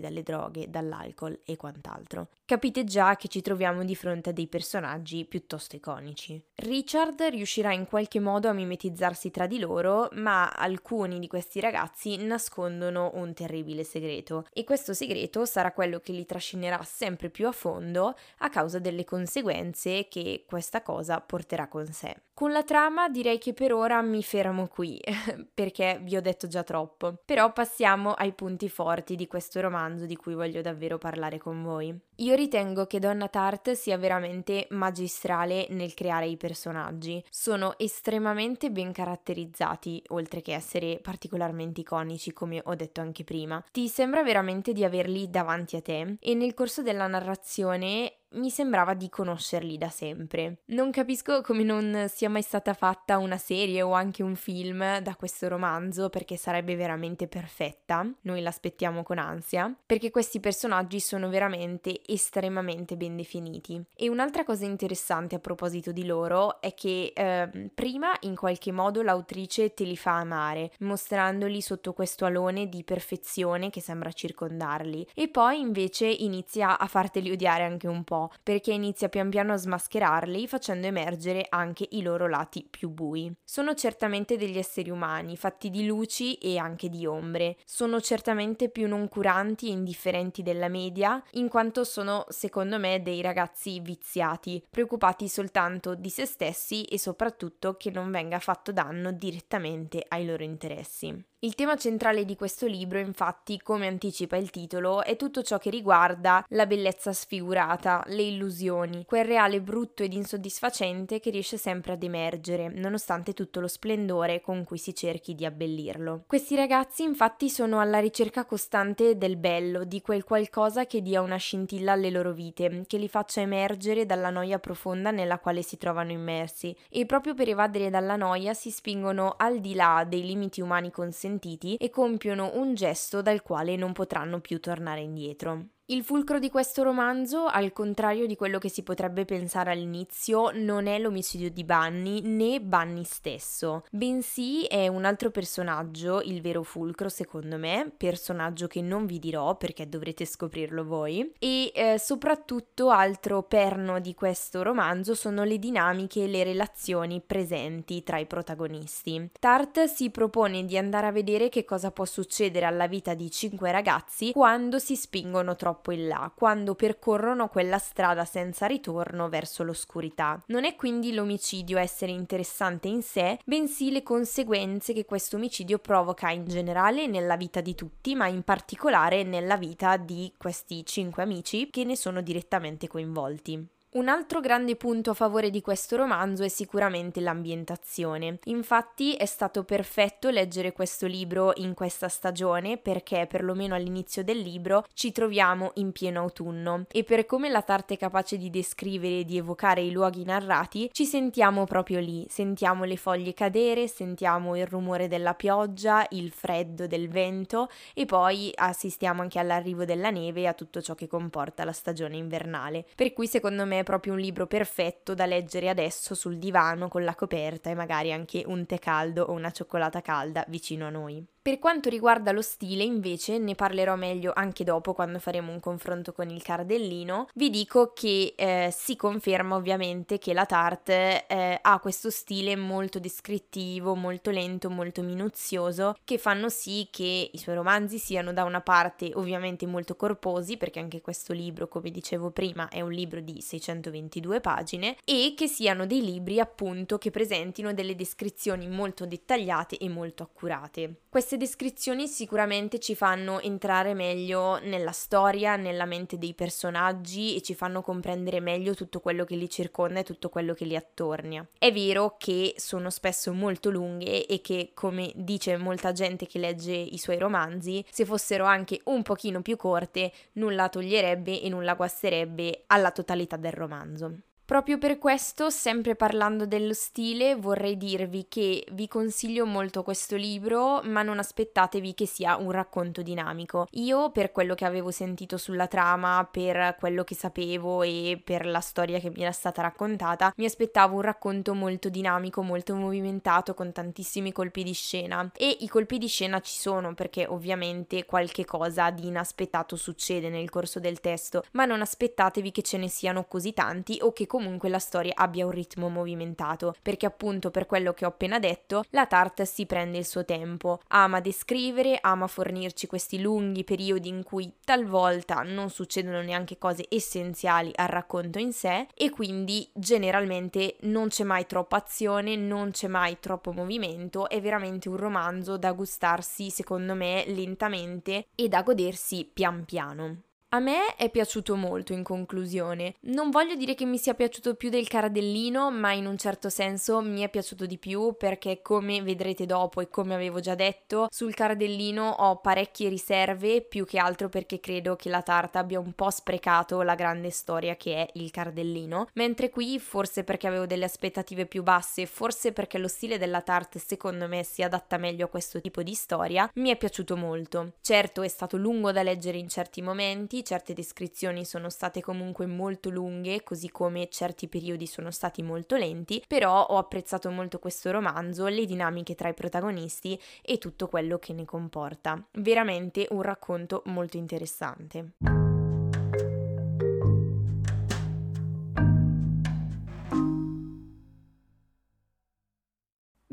dalle 0.00 0.22
droghe, 0.22 0.68
dall'alcol 0.68 1.40
e 1.44 1.56
quant'altro. 1.56 2.28
Capite 2.44 2.84
già 2.84 3.16
che 3.16 3.28
ci 3.28 3.40
troviamo 3.40 3.84
di 3.84 3.94
fronte 3.94 4.30
a 4.30 4.32
dei 4.32 4.46
personaggi 4.46 5.24
piuttosto 5.24 5.76
iconici. 5.76 6.42
Richard 6.56 7.20
riuscirà 7.22 7.72
in 7.72 7.86
qualche 7.86 8.20
modo 8.20 8.48
a 8.48 8.52
mimetizzarsi 8.52 9.30
tra 9.30 9.46
di 9.46 9.58
loro, 9.58 10.08
ma 10.12 10.50
alcuni 10.50 11.18
di 11.18 11.26
questi 11.26 11.60
ragazzi 11.60 12.16
nascondono 12.16 13.10
un 13.14 13.34
terribile 13.34 13.84
segreto 13.84 14.46
e 14.52 14.64
questo 14.64 14.94
segreto 14.94 15.44
sarà 15.44 15.72
quello 15.72 16.00
che 16.00 16.12
li 16.12 16.24
trascinerà 16.24 16.82
sempre 16.82 17.30
più 17.30 17.46
a 17.46 17.52
fondo 17.52 18.14
a 18.38 18.48
causa 18.48 18.78
delle 18.78 19.04
conseguenze 19.04 20.08
che 20.08 20.44
questa 20.46 20.82
cosa 20.82 21.20
porterà 21.20 21.68
con 21.68 21.86
sé. 21.86 22.14
Con 22.38 22.52
la 22.52 22.62
trama 22.62 23.08
direi 23.08 23.38
che 23.38 23.52
per 23.52 23.72
ora 23.72 24.00
mi 24.00 24.22
fermo 24.22 24.68
qui, 24.68 25.00
perché 25.52 25.98
vi 26.02 26.16
ho 26.16 26.20
detto 26.20 26.46
già 26.46 26.62
troppo. 26.62 27.18
Però 27.24 27.52
passiamo 27.52 28.12
ai 28.12 28.32
punti 28.32 28.68
forti 28.68 29.16
di 29.16 29.26
questo 29.38 29.60
romanzo 29.60 30.04
di 30.04 30.16
cui 30.16 30.34
voglio 30.34 30.62
davvero 30.62 30.98
parlare 30.98 31.38
con 31.38 31.62
voi. 31.62 31.96
Io 32.16 32.34
ritengo 32.34 32.86
che 32.86 32.98
Donna 32.98 33.28
Tart 33.28 33.70
sia 33.70 33.96
veramente 33.96 34.66
magistrale 34.70 35.68
nel 35.70 35.94
creare 35.94 36.26
i 36.26 36.36
personaggi. 36.36 37.22
Sono 37.30 37.78
estremamente 37.78 38.72
ben 38.72 38.90
caratterizzati, 38.90 40.02
oltre 40.08 40.42
che 40.42 40.54
essere 40.54 40.98
particolarmente 41.00 41.82
iconici, 41.82 42.32
come 42.32 42.60
ho 42.64 42.74
detto 42.74 43.00
anche 43.00 43.22
prima. 43.22 43.64
Ti 43.70 43.86
sembra 43.86 44.24
veramente 44.24 44.72
di 44.72 44.82
averli 44.82 45.30
davanti 45.30 45.76
a 45.76 45.82
te 45.82 46.16
e 46.18 46.34
nel 46.34 46.54
corso 46.54 46.82
della 46.82 47.06
narrazione 47.06 48.17
mi 48.32 48.50
sembrava 48.50 48.94
di 48.94 49.08
conoscerli 49.08 49.78
da 49.78 49.88
sempre. 49.88 50.58
Non 50.66 50.90
capisco 50.90 51.40
come 51.40 51.62
non 51.62 52.06
sia 52.08 52.28
mai 52.28 52.42
stata 52.42 52.74
fatta 52.74 53.18
una 53.18 53.38
serie 53.38 53.82
o 53.82 53.92
anche 53.92 54.22
un 54.22 54.34
film 54.34 54.98
da 55.00 55.14
questo 55.14 55.48
romanzo 55.48 56.08
perché 56.08 56.36
sarebbe 56.36 56.76
veramente 56.76 57.26
perfetta. 57.26 58.06
Noi 58.22 58.42
l'aspettiamo 58.42 59.02
con 59.02 59.18
ansia 59.18 59.74
perché 59.86 60.10
questi 60.10 60.40
personaggi 60.40 61.00
sono 61.00 61.28
veramente 61.28 62.00
estremamente 62.06 62.96
ben 62.96 63.16
definiti. 63.16 63.82
E 63.94 64.08
un'altra 64.08 64.44
cosa 64.44 64.64
interessante 64.64 65.34
a 65.34 65.40
proposito 65.40 65.92
di 65.92 66.04
loro 66.04 66.60
è 66.60 66.74
che 66.74 67.12
eh, 67.14 67.70
prima 67.74 68.14
in 68.20 68.36
qualche 68.36 68.72
modo 68.72 69.02
l'autrice 69.02 69.72
te 69.72 69.84
li 69.84 69.96
fa 69.96 70.18
amare, 70.18 70.72
mostrandoli 70.80 71.60
sotto 71.62 71.92
questo 71.92 72.24
alone 72.24 72.68
di 72.68 72.84
perfezione 72.84 73.70
che 73.70 73.80
sembra 73.80 74.12
circondarli 74.12 75.08
e 75.14 75.28
poi 75.28 75.60
invece 75.60 76.06
inizia 76.06 76.78
a 76.78 76.86
farteli 76.86 77.30
odiare 77.30 77.64
anche 77.64 77.86
un 77.86 78.04
po' 78.04 78.17
po', 78.18 78.30
perché 78.42 78.72
inizia 78.72 79.08
pian 79.08 79.30
piano 79.30 79.52
a 79.52 79.56
smascherarli 79.56 80.48
facendo 80.48 80.86
emergere 80.86 81.46
anche 81.48 81.86
i 81.90 82.02
loro 82.02 82.26
lati 82.26 82.66
più 82.68 82.90
bui. 82.90 83.32
Sono 83.44 83.74
certamente 83.74 84.36
degli 84.36 84.58
esseri 84.58 84.90
umani, 84.90 85.36
fatti 85.36 85.70
di 85.70 85.86
luci 85.86 86.34
e 86.34 86.58
anche 86.58 86.88
di 86.88 87.06
ombre. 87.06 87.56
Sono 87.64 88.00
certamente 88.00 88.68
più 88.68 88.88
noncuranti 88.88 89.68
e 89.68 89.72
indifferenti 89.72 90.42
della 90.42 90.68
media, 90.68 91.22
in 91.32 91.48
quanto 91.48 91.84
sono, 91.84 92.24
secondo 92.28 92.78
me, 92.78 93.02
dei 93.02 93.20
ragazzi 93.20 93.78
viziati, 93.80 94.64
preoccupati 94.68 95.28
soltanto 95.28 95.94
di 95.94 96.10
se 96.10 96.26
stessi 96.26 96.84
e 96.84 96.98
soprattutto 96.98 97.76
che 97.76 97.90
non 97.90 98.10
venga 98.10 98.38
fatto 98.38 98.72
danno 98.72 99.12
direttamente 99.12 100.04
ai 100.08 100.26
loro 100.26 100.42
interessi. 100.42 101.27
Il 101.40 101.54
tema 101.54 101.76
centrale 101.76 102.24
di 102.24 102.34
questo 102.34 102.66
libro, 102.66 102.98
infatti, 102.98 103.60
come 103.62 103.86
anticipa 103.86 104.36
il 104.36 104.50
titolo, 104.50 105.04
è 105.04 105.14
tutto 105.14 105.44
ciò 105.44 105.56
che 105.56 105.70
riguarda 105.70 106.44
la 106.48 106.66
bellezza 106.66 107.12
sfigurata, 107.12 108.02
le 108.08 108.22
illusioni, 108.22 109.04
quel 109.04 109.24
reale 109.24 109.60
brutto 109.60 110.02
ed 110.02 110.14
insoddisfacente 110.14 111.20
che 111.20 111.30
riesce 111.30 111.56
sempre 111.56 111.92
ad 111.92 112.02
emergere, 112.02 112.68
nonostante 112.68 113.34
tutto 113.34 113.60
lo 113.60 113.68
splendore 113.68 114.40
con 114.40 114.64
cui 114.64 114.78
si 114.78 114.92
cerchi 114.96 115.36
di 115.36 115.44
abbellirlo. 115.44 116.24
Questi 116.26 116.56
ragazzi, 116.56 117.04
infatti, 117.04 117.48
sono 117.48 117.78
alla 117.78 118.00
ricerca 118.00 118.44
costante 118.44 119.16
del 119.16 119.36
bello, 119.36 119.84
di 119.84 120.00
quel 120.00 120.24
qualcosa 120.24 120.86
che 120.86 121.02
dia 121.02 121.20
una 121.20 121.36
scintilla 121.36 121.92
alle 121.92 122.10
loro 122.10 122.32
vite, 122.32 122.82
che 122.88 122.98
li 122.98 123.08
faccia 123.08 123.42
emergere 123.42 124.06
dalla 124.06 124.30
noia 124.30 124.58
profonda 124.58 125.12
nella 125.12 125.38
quale 125.38 125.62
si 125.62 125.76
trovano 125.76 126.10
immersi, 126.10 126.76
e 126.90 127.06
proprio 127.06 127.34
per 127.34 127.48
evadere 127.48 127.90
dalla 127.90 128.16
noia 128.16 128.54
si 128.54 128.72
spingono 128.72 129.36
al 129.38 129.60
di 129.60 129.74
là 129.74 130.04
dei 130.04 130.26
limiti 130.26 130.60
umani 130.60 130.90
consentiti 130.90 131.26
sentiti 131.28 131.76
e 131.76 131.90
compiono 131.90 132.52
un 132.54 132.74
gesto 132.74 133.20
dal 133.20 133.42
quale 133.42 133.76
non 133.76 133.92
potranno 133.92 134.40
più 134.40 134.58
tornare 134.60 135.02
indietro. 135.02 135.66
Il 135.90 136.04
fulcro 136.04 136.38
di 136.38 136.50
questo 136.50 136.82
romanzo, 136.82 137.46
al 137.46 137.72
contrario 137.72 138.26
di 138.26 138.36
quello 138.36 138.58
che 138.58 138.68
si 138.68 138.82
potrebbe 138.82 139.24
pensare 139.24 139.70
all'inizio, 139.70 140.50
non 140.52 140.86
è 140.86 140.98
l'omicidio 140.98 141.50
di 141.50 141.64
Bunny 141.64 142.20
né 142.20 142.60
Bunny 142.60 143.04
stesso, 143.04 143.84
bensì 143.90 144.64
è 144.64 144.86
un 144.88 145.06
altro 145.06 145.30
personaggio, 145.30 146.20
il 146.20 146.42
vero 146.42 146.62
fulcro 146.62 147.08
secondo 147.08 147.56
me, 147.56 147.90
personaggio 147.96 148.66
che 148.66 148.82
non 148.82 149.06
vi 149.06 149.18
dirò 149.18 149.56
perché 149.56 149.88
dovrete 149.88 150.26
scoprirlo 150.26 150.84
voi, 150.84 151.32
e 151.38 151.72
eh, 151.74 151.98
soprattutto 151.98 152.90
altro 152.90 153.42
perno 153.44 153.98
di 153.98 154.12
questo 154.12 154.62
romanzo 154.62 155.14
sono 155.14 155.42
le 155.44 155.58
dinamiche 155.58 156.24
e 156.24 156.28
le 156.28 156.44
relazioni 156.44 157.22
presenti 157.26 158.02
tra 158.02 158.18
i 158.18 158.26
protagonisti. 158.26 159.30
Tart 159.40 159.84
si 159.84 160.10
propone 160.10 160.66
di 160.66 160.76
andare 160.76 161.06
a 161.06 161.12
vedere 161.12 161.48
che 161.48 161.64
cosa 161.64 161.90
può 161.90 162.04
succedere 162.04 162.66
alla 162.66 162.86
vita 162.86 163.14
di 163.14 163.30
cinque 163.30 163.72
ragazzi 163.72 164.32
quando 164.32 164.78
si 164.78 164.94
spingono 164.94 165.56
troppo 165.56 165.76
troppo 165.78 165.92
in 165.92 166.08
là, 166.08 166.30
quando 166.34 166.74
percorrono 166.74 167.48
quella 167.48 167.78
strada 167.78 168.24
senza 168.24 168.66
ritorno 168.66 169.28
verso 169.28 169.62
l'oscurità. 169.62 170.42
Non 170.46 170.64
è 170.64 170.74
quindi 170.74 171.12
l'omicidio 171.12 171.78
essere 171.78 172.12
interessante 172.12 172.88
in 172.88 173.02
sé, 173.02 173.38
bensì 173.44 173.90
le 173.90 174.02
conseguenze 174.02 174.92
che 174.92 175.04
questo 175.04 175.36
omicidio 175.36 175.78
provoca 175.78 176.30
in 176.30 176.46
generale 176.46 177.06
nella 177.06 177.36
vita 177.36 177.60
di 177.60 177.74
tutti, 177.74 178.14
ma 178.14 178.26
in 178.26 178.42
particolare 178.42 179.22
nella 179.22 179.56
vita 179.56 179.96
di 179.96 180.32
questi 180.36 180.84
cinque 180.84 181.22
amici 181.22 181.70
che 181.70 181.84
ne 181.84 181.96
sono 181.96 182.20
direttamente 182.20 182.88
coinvolti. 182.88 183.77
Un 183.90 184.08
altro 184.08 184.40
grande 184.40 184.76
punto 184.76 185.12
a 185.12 185.14
favore 185.14 185.48
di 185.48 185.62
questo 185.62 185.96
romanzo 185.96 186.42
è 186.44 186.48
sicuramente 186.48 187.22
l'ambientazione. 187.22 188.38
Infatti 188.44 189.14
è 189.14 189.24
stato 189.24 189.64
perfetto 189.64 190.28
leggere 190.28 190.74
questo 190.74 191.06
libro 191.06 191.52
in 191.56 191.72
questa 191.72 192.08
stagione 192.08 192.76
perché 192.76 193.26
perlomeno 193.26 193.74
all'inizio 193.74 194.22
del 194.22 194.40
libro 194.40 194.84
ci 194.92 195.10
troviamo 195.10 195.70
in 195.76 195.92
pieno 195.92 196.20
autunno 196.20 196.84
e 196.92 197.02
per 197.02 197.24
come 197.24 197.48
la 197.48 197.62
Tarte 197.62 197.94
è 197.94 197.96
capace 197.96 198.36
di 198.36 198.50
descrivere 198.50 199.20
e 199.20 199.24
di 199.24 199.38
evocare 199.38 199.80
i 199.80 199.90
luoghi 199.90 200.22
narrati 200.22 200.90
ci 200.92 201.06
sentiamo 201.06 201.64
proprio 201.64 201.98
lì, 201.98 202.26
sentiamo 202.28 202.84
le 202.84 202.98
foglie 202.98 203.32
cadere, 203.32 203.88
sentiamo 203.88 204.54
il 204.54 204.66
rumore 204.66 205.08
della 205.08 205.32
pioggia, 205.32 206.06
il 206.10 206.30
freddo 206.30 206.86
del 206.86 207.08
vento 207.08 207.70
e 207.94 208.04
poi 208.04 208.52
assistiamo 208.54 209.22
anche 209.22 209.38
all'arrivo 209.38 209.86
della 209.86 210.10
neve 210.10 210.42
e 210.42 210.46
a 210.46 210.52
tutto 210.52 210.82
ciò 210.82 210.94
che 210.94 211.06
comporta 211.06 211.64
la 211.64 211.72
stagione 211.72 212.18
invernale. 212.18 212.84
Per 212.94 213.14
cui 213.14 213.26
secondo 213.26 213.64
me 213.64 213.76
è 213.78 213.84
proprio 213.84 214.12
un 214.12 214.18
libro 214.18 214.46
perfetto 214.46 215.14
da 215.14 215.26
leggere 215.26 215.68
adesso 215.68 216.14
sul 216.14 216.38
divano 216.38 216.88
con 216.88 217.04
la 217.04 217.14
coperta 217.14 217.70
e 217.70 217.74
magari 217.74 218.12
anche 218.12 218.42
un 218.46 218.66
tè 218.66 218.78
caldo 218.78 219.24
o 219.24 219.32
una 219.32 219.50
cioccolata 219.50 220.00
calda 220.00 220.44
vicino 220.48 220.86
a 220.86 220.90
noi. 220.90 221.24
Per 221.40 221.58
quanto 221.58 221.88
riguarda 221.88 222.32
lo 222.32 222.42
stile, 222.42 222.82
invece, 222.82 223.38
ne 223.38 223.54
parlerò 223.54 223.96
meglio 223.96 224.32
anche 224.34 224.64
dopo 224.64 224.92
quando 224.92 225.18
faremo 225.18 225.50
un 225.50 225.60
confronto 225.60 226.12
con 226.12 226.28
il 226.28 226.42
cardellino. 226.42 227.28
Vi 227.34 227.48
dico 227.48 227.92
che 227.94 228.34
eh, 228.36 228.70
si 228.76 228.96
conferma 228.96 229.54
ovviamente 229.54 230.18
che 230.18 230.34
la 230.34 230.44
Tarte 230.44 231.26
eh, 231.26 231.58
ha 231.60 231.78
questo 231.78 232.10
stile 232.10 232.54
molto 232.56 232.98
descrittivo, 232.98 233.94
molto 233.94 234.30
lento, 234.30 234.68
molto 234.68 235.02
minuzioso, 235.02 235.96
che 236.04 236.18
fanno 236.18 236.48
sì 236.50 236.88
che 236.90 237.30
i 237.32 237.38
suoi 237.38 237.54
romanzi 237.54 237.98
siano 237.98 238.32
da 238.32 238.44
una 238.44 238.60
parte 238.60 239.10
ovviamente 239.14 239.64
molto 239.64 239.96
corposi, 239.96 240.56
perché 240.58 240.80
anche 240.80 241.00
questo 241.00 241.32
libro, 241.32 241.68
come 241.68 241.90
dicevo 241.90 242.30
prima, 242.30 242.68
è 242.68 242.82
un 242.82 242.92
libro 242.92 243.20
di 243.20 243.40
622 243.40 244.40
pagine, 244.40 244.96
e 245.04 245.32
che 245.34 245.46
siano 245.46 245.86
dei 245.86 246.04
libri 246.04 246.40
appunto 246.40 246.98
che 246.98 247.10
presentino 247.10 247.72
delle 247.72 247.94
descrizioni 247.94 248.68
molto 248.68 249.06
dettagliate 249.06 249.78
e 249.78 249.88
molto 249.88 250.24
accurate. 250.24 251.02
Queste 251.28 251.44
descrizioni 251.44 252.08
sicuramente 252.08 252.78
ci 252.78 252.94
fanno 252.94 253.38
entrare 253.40 253.92
meglio 253.92 254.56
nella 254.60 254.92
storia, 254.92 255.56
nella 255.56 255.84
mente 255.84 256.16
dei 256.16 256.32
personaggi 256.32 257.36
e 257.36 257.42
ci 257.42 257.54
fanno 257.54 257.82
comprendere 257.82 258.40
meglio 258.40 258.72
tutto 258.72 259.00
quello 259.00 259.26
che 259.26 259.36
li 259.36 259.50
circonda 259.50 260.00
e 260.00 260.04
tutto 260.04 260.30
quello 260.30 260.54
che 260.54 260.64
li 260.64 260.74
attornia. 260.74 261.46
È 261.58 261.70
vero 261.70 262.14
che 262.16 262.54
sono 262.56 262.88
spesso 262.88 263.34
molto 263.34 263.68
lunghe 263.68 264.24
e 264.24 264.40
che, 264.40 264.70
come 264.72 265.12
dice 265.16 265.58
molta 265.58 265.92
gente 265.92 266.24
che 266.26 266.38
legge 266.38 266.72
i 266.72 266.96
suoi 266.96 267.18
romanzi, 267.18 267.84
se 267.90 268.06
fossero 268.06 268.46
anche 268.46 268.80
un 268.84 269.02
pochino 269.02 269.42
più 269.42 269.58
corte, 269.58 270.10
nulla 270.32 270.70
toglierebbe 270.70 271.42
e 271.42 271.50
nulla 271.50 271.74
guasterebbe 271.74 272.62
alla 272.68 272.90
totalità 272.90 273.36
del 273.36 273.52
romanzo. 273.52 274.20
Proprio 274.48 274.78
per 274.78 274.96
questo, 274.96 275.50
sempre 275.50 275.94
parlando 275.94 276.46
dello 276.46 276.72
stile, 276.72 277.34
vorrei 277.34 277.76
dirvi 277.76 278.28
che 278.30 278.64
vi 278.72 278.88
consiglio 278.88 279.44
molto 279.44 279.82
questo 279.82 280.16
libro, 280.16 280.80
ma 280.84 281.02
non 281.02 281.18
aspettatevi 281.18 281.92
che 281.92 282.06
sia 282.06 282.36
un 282.36 282.50
racconto 282.50 283.02
dinamico. 283.02 283.66
Io, 283.72 284.10
per 284.10 284.32
quello 284.32 284.54
che 284.54 284.64
avevo 284.64 284.90
sentito 284.90 285.36
sulla 285.36 285.66
trama, 285.66 286.26
per 286.32 286.76
quello 286.78 287.04
che 287.04 287.14
sapevo 287.14 287.82
e 287.82 288.22
per 288.24 288.46
la 288.46 288.60
storia 288.60 288.98
che 289.00 289.10
mi 289.10 289.20
era 289.20 289.32
stata 289.32 289.60
raccontata, 289.60 290.32
mi 290.38 290.46
aspettavo 290.46 290.94
un 290.94 291.02
racconto 291.02 291.52
molto 291.52 291.90
dinamico, 291.90 292.40
molto 292.40 292.74
movimentato, 292.74 293.52
con 293.52 293.70
tantissimi 293.70 294.32
colpi 294.32 294.62
di 294.62 294.72
scena. 294.72 295.30
E 295.36 295.58
i 295.60 295.68
colpi 295.68 295.98
di 295.98 296.08
scena 296.08 296.40
ci 296.40 296.56
sono, 296.56 296.94
perché 296.94 297.26
ovviamente 297.26 298.06
qualche 298.06 298.46
cosa 298.46 298.88
di 298.88 299.08
inaspettato 299.08 299.76
succede 299.76 300.30
nel 300.30 300.48
corso 300.48 300.80
del 300.80 301.00
testo, 301.00 301.44
ma 301.52 301.66
non 301.66 301.82
aspettatevi 301.82 302.50
che 302.50 302.62
ce 302.62 302.78
ne 302.78 302.88
siano 302.88 303.24
così 303.24 303.52
tanti 303.52 303.98
o 304.00 304.10
che 304.10 304.20
comunque 304.20 304.36
la 304.68 304.78
storia 304.78 305.12
abbia 305.14 305.44
un 305.44 305.50
ritmo 305.50 305.88
movimentato, 305.88 306.74
perché 306.82 307.06
appunto 307.06 307.50
per 307.50 307.66
quello 307.66 307.92
che 307.92 308.04
ho 308.04 308.08
appena 308.08 308.38
detto, 308.38 308.84
la 308.90 309.06
Tarte 309.06 309.44
si 309.46 309.66
prende 309.66 309.98
il 309.98 310.06
suo 310.06 310.24
tempo, 310.24 310.80
ama 310.88 311.20
descrivere, 311.20 311.98
ama 312.00 312.26
fornirci 312.26 312.86
questi 312.86 313.20
lunghi 313.20 313.64
periodi 313.64 314.08
in 314.08 314.22
cui 314.22 314.52
talvolta 314.64 315.42
non 315.42 315.70
succedono 315.70 316.22
neanche 316.22 316.58
cose 316.58 316.86
essenziali 316.88 317.70
al 317.74 317.88
racconto 317.88 318.38
in 318.38 318.52
sé 318.52 318.86
e 318.94 319.10
quindi 319.10 319.68
generalmente 319.74 320.76
non 320.80 321.08
c'è 321.08 321.24
mai 321.24 321.46
troppa 321.46 321.76
azione, 321.76 322.36
non 322.36 322.70
c'è 322.70 322.88
mai 322.88 323.18
troppo 323.20 323.52
movimento, 323.52 324.28
è 324.28 324.40
veramente 324.40 324.88
un 324.88 324.96
romanzo 324.96 325.56
da 325.56 325.72
gustarsi 325.72 326.50
secondo 326.50 326.94
me 326.94 327.24
lentamente 327.26 328.26
e 328.34 328.48
da 328.48 328.62
godersi 328.62 329.28
pian 329.32 329.64
piano. 329.64 330.27
A 330.50 330.60
me 330.60 330.96
è 330.96 331.10
piaciuto 331.10 331.56
molto 331.56 331.92
in 331.92 332.02
conclusione. 332.02 332.94
Non 333.00 333.28
voglio 333.28 333.54
dire 333.54 333.74
che 333.74 333.84
mi 333.84 333.98
sia 333.98 334.14
piaciuto 334.14 334.54
più 334.54 334.70
del 334.70 334.88
cardellino, 334.88 335.70
ma 335.70 335.92
in 335.92 336.06
un 336.06 336.16
certo 336.16 336.48
senso 336.48 337.02
mi 337.02 337.20
è 337.20 337.28
piaciuto 337.28 337.66
di 337.66 337.76
più 337.76 338.14
perché 338.16 338.62
come 338.62 339.02
vedrete 339.02 339.44
dopo 339.44 339.82
e 339.82 339.90
come 339.90 340.14
avevo 340.14 340.40
già 340.40 340.54
detto, 340.54 341.08
sul 341.10 341.34
cardellino 341.34 342.08
ho 342.08 342.36
parecchie 342.36 342.88
riserve, 342.88 343.60
più 343.60 343.84
che 343.84 343.98
altro 343.98 344.30
perché 344.30 344.58
credo 344.58 344.96
che 344.96 345.10
la 345.10 345.20
tarta 345.20 345.58
abbia 345.58 345.80
un 345.80 345.92
po' 345.92 346.08
sprecato 346.08 346.80
la 346.80 346.94
grande 346.94 347.28
storia 347.28 347.76
che 347.76 347.96
è 347.96 348.08
il 348.14 348.30
cardellino, 348.30 349.08
mentre 349.16 349.50
qui 349.50 349.78
forse 349.78 350.24
perché 350.24 350.46
avevo 350.46 350.64
delle 350.64 350.86
aspettative 350.86 351.44
più 351.44 351.62
basse, 351.62 352.06
forse 352.06 352.52
perché 352.52 352.78
lo 352.78 352.88
stile 352.88 353.18
della 353.18 353.42
tarta 353.42 353.78
secondo 353.78 354.26
me 354.26 354.44
si 354.44 354.62
adatta 354.62 354.96
meglio 354.96 355.26
a 355.26 355.28
questo 355.28 355.60
tipo 355.60 355.82
di 355.82 355.92
storia, 355.92 356.50
mi 356.54 356.70
è 356.70 356.76
piaciuto 356.78 357.18
molto. 357.18 357.74
Certo 357.82 358.22
è 358.22 358.28
stato 358.28 358.56
lungo 358.56 358.92
da 358.92 359.02
leggere 359.02 359.36
in 359.36 359.50
certi 359.50 359.82
momenti, 359.82 360.36
certe 360.42 360.72
descrizioni 360.72 361.44
sono 361.44 361.70
state 361.70 362.00
comunque 362.00 362.46
molto 362.46 362.90
lunghe, 362.90 363.42
così 363.42 363.70
come 363.70 364.08
certi 364.08 364.48
periodi 364.48 364.86
sono 364.86 365.10
stati 365.10 365.42
molto 365.42 365.76
lenti, 365.76 366.22
però 366.26 366.64
ho 366.64 366.78
apprezzato 366.78 367.30
molto 367.30 367.58
questo 367.58 367.90
romanzo, 367.90 368.46
le 368.46 368.64
dinamiche 368.64 369.14
tra 369.14 369.28
i 369.28 369.34
protagonisti 369.34 370.20
e 370.42 370.58
tutto 370.58 370.88
quello 370.88 371.18
che 371.18 371.32
ne 371.32 371.44
comporta. 371.44 372.22
Veramente 372.32 373.06
un 373.10 373.22
racconto 373.22 373.82
molto 373.86 374.16
interessante. 374.16 375.47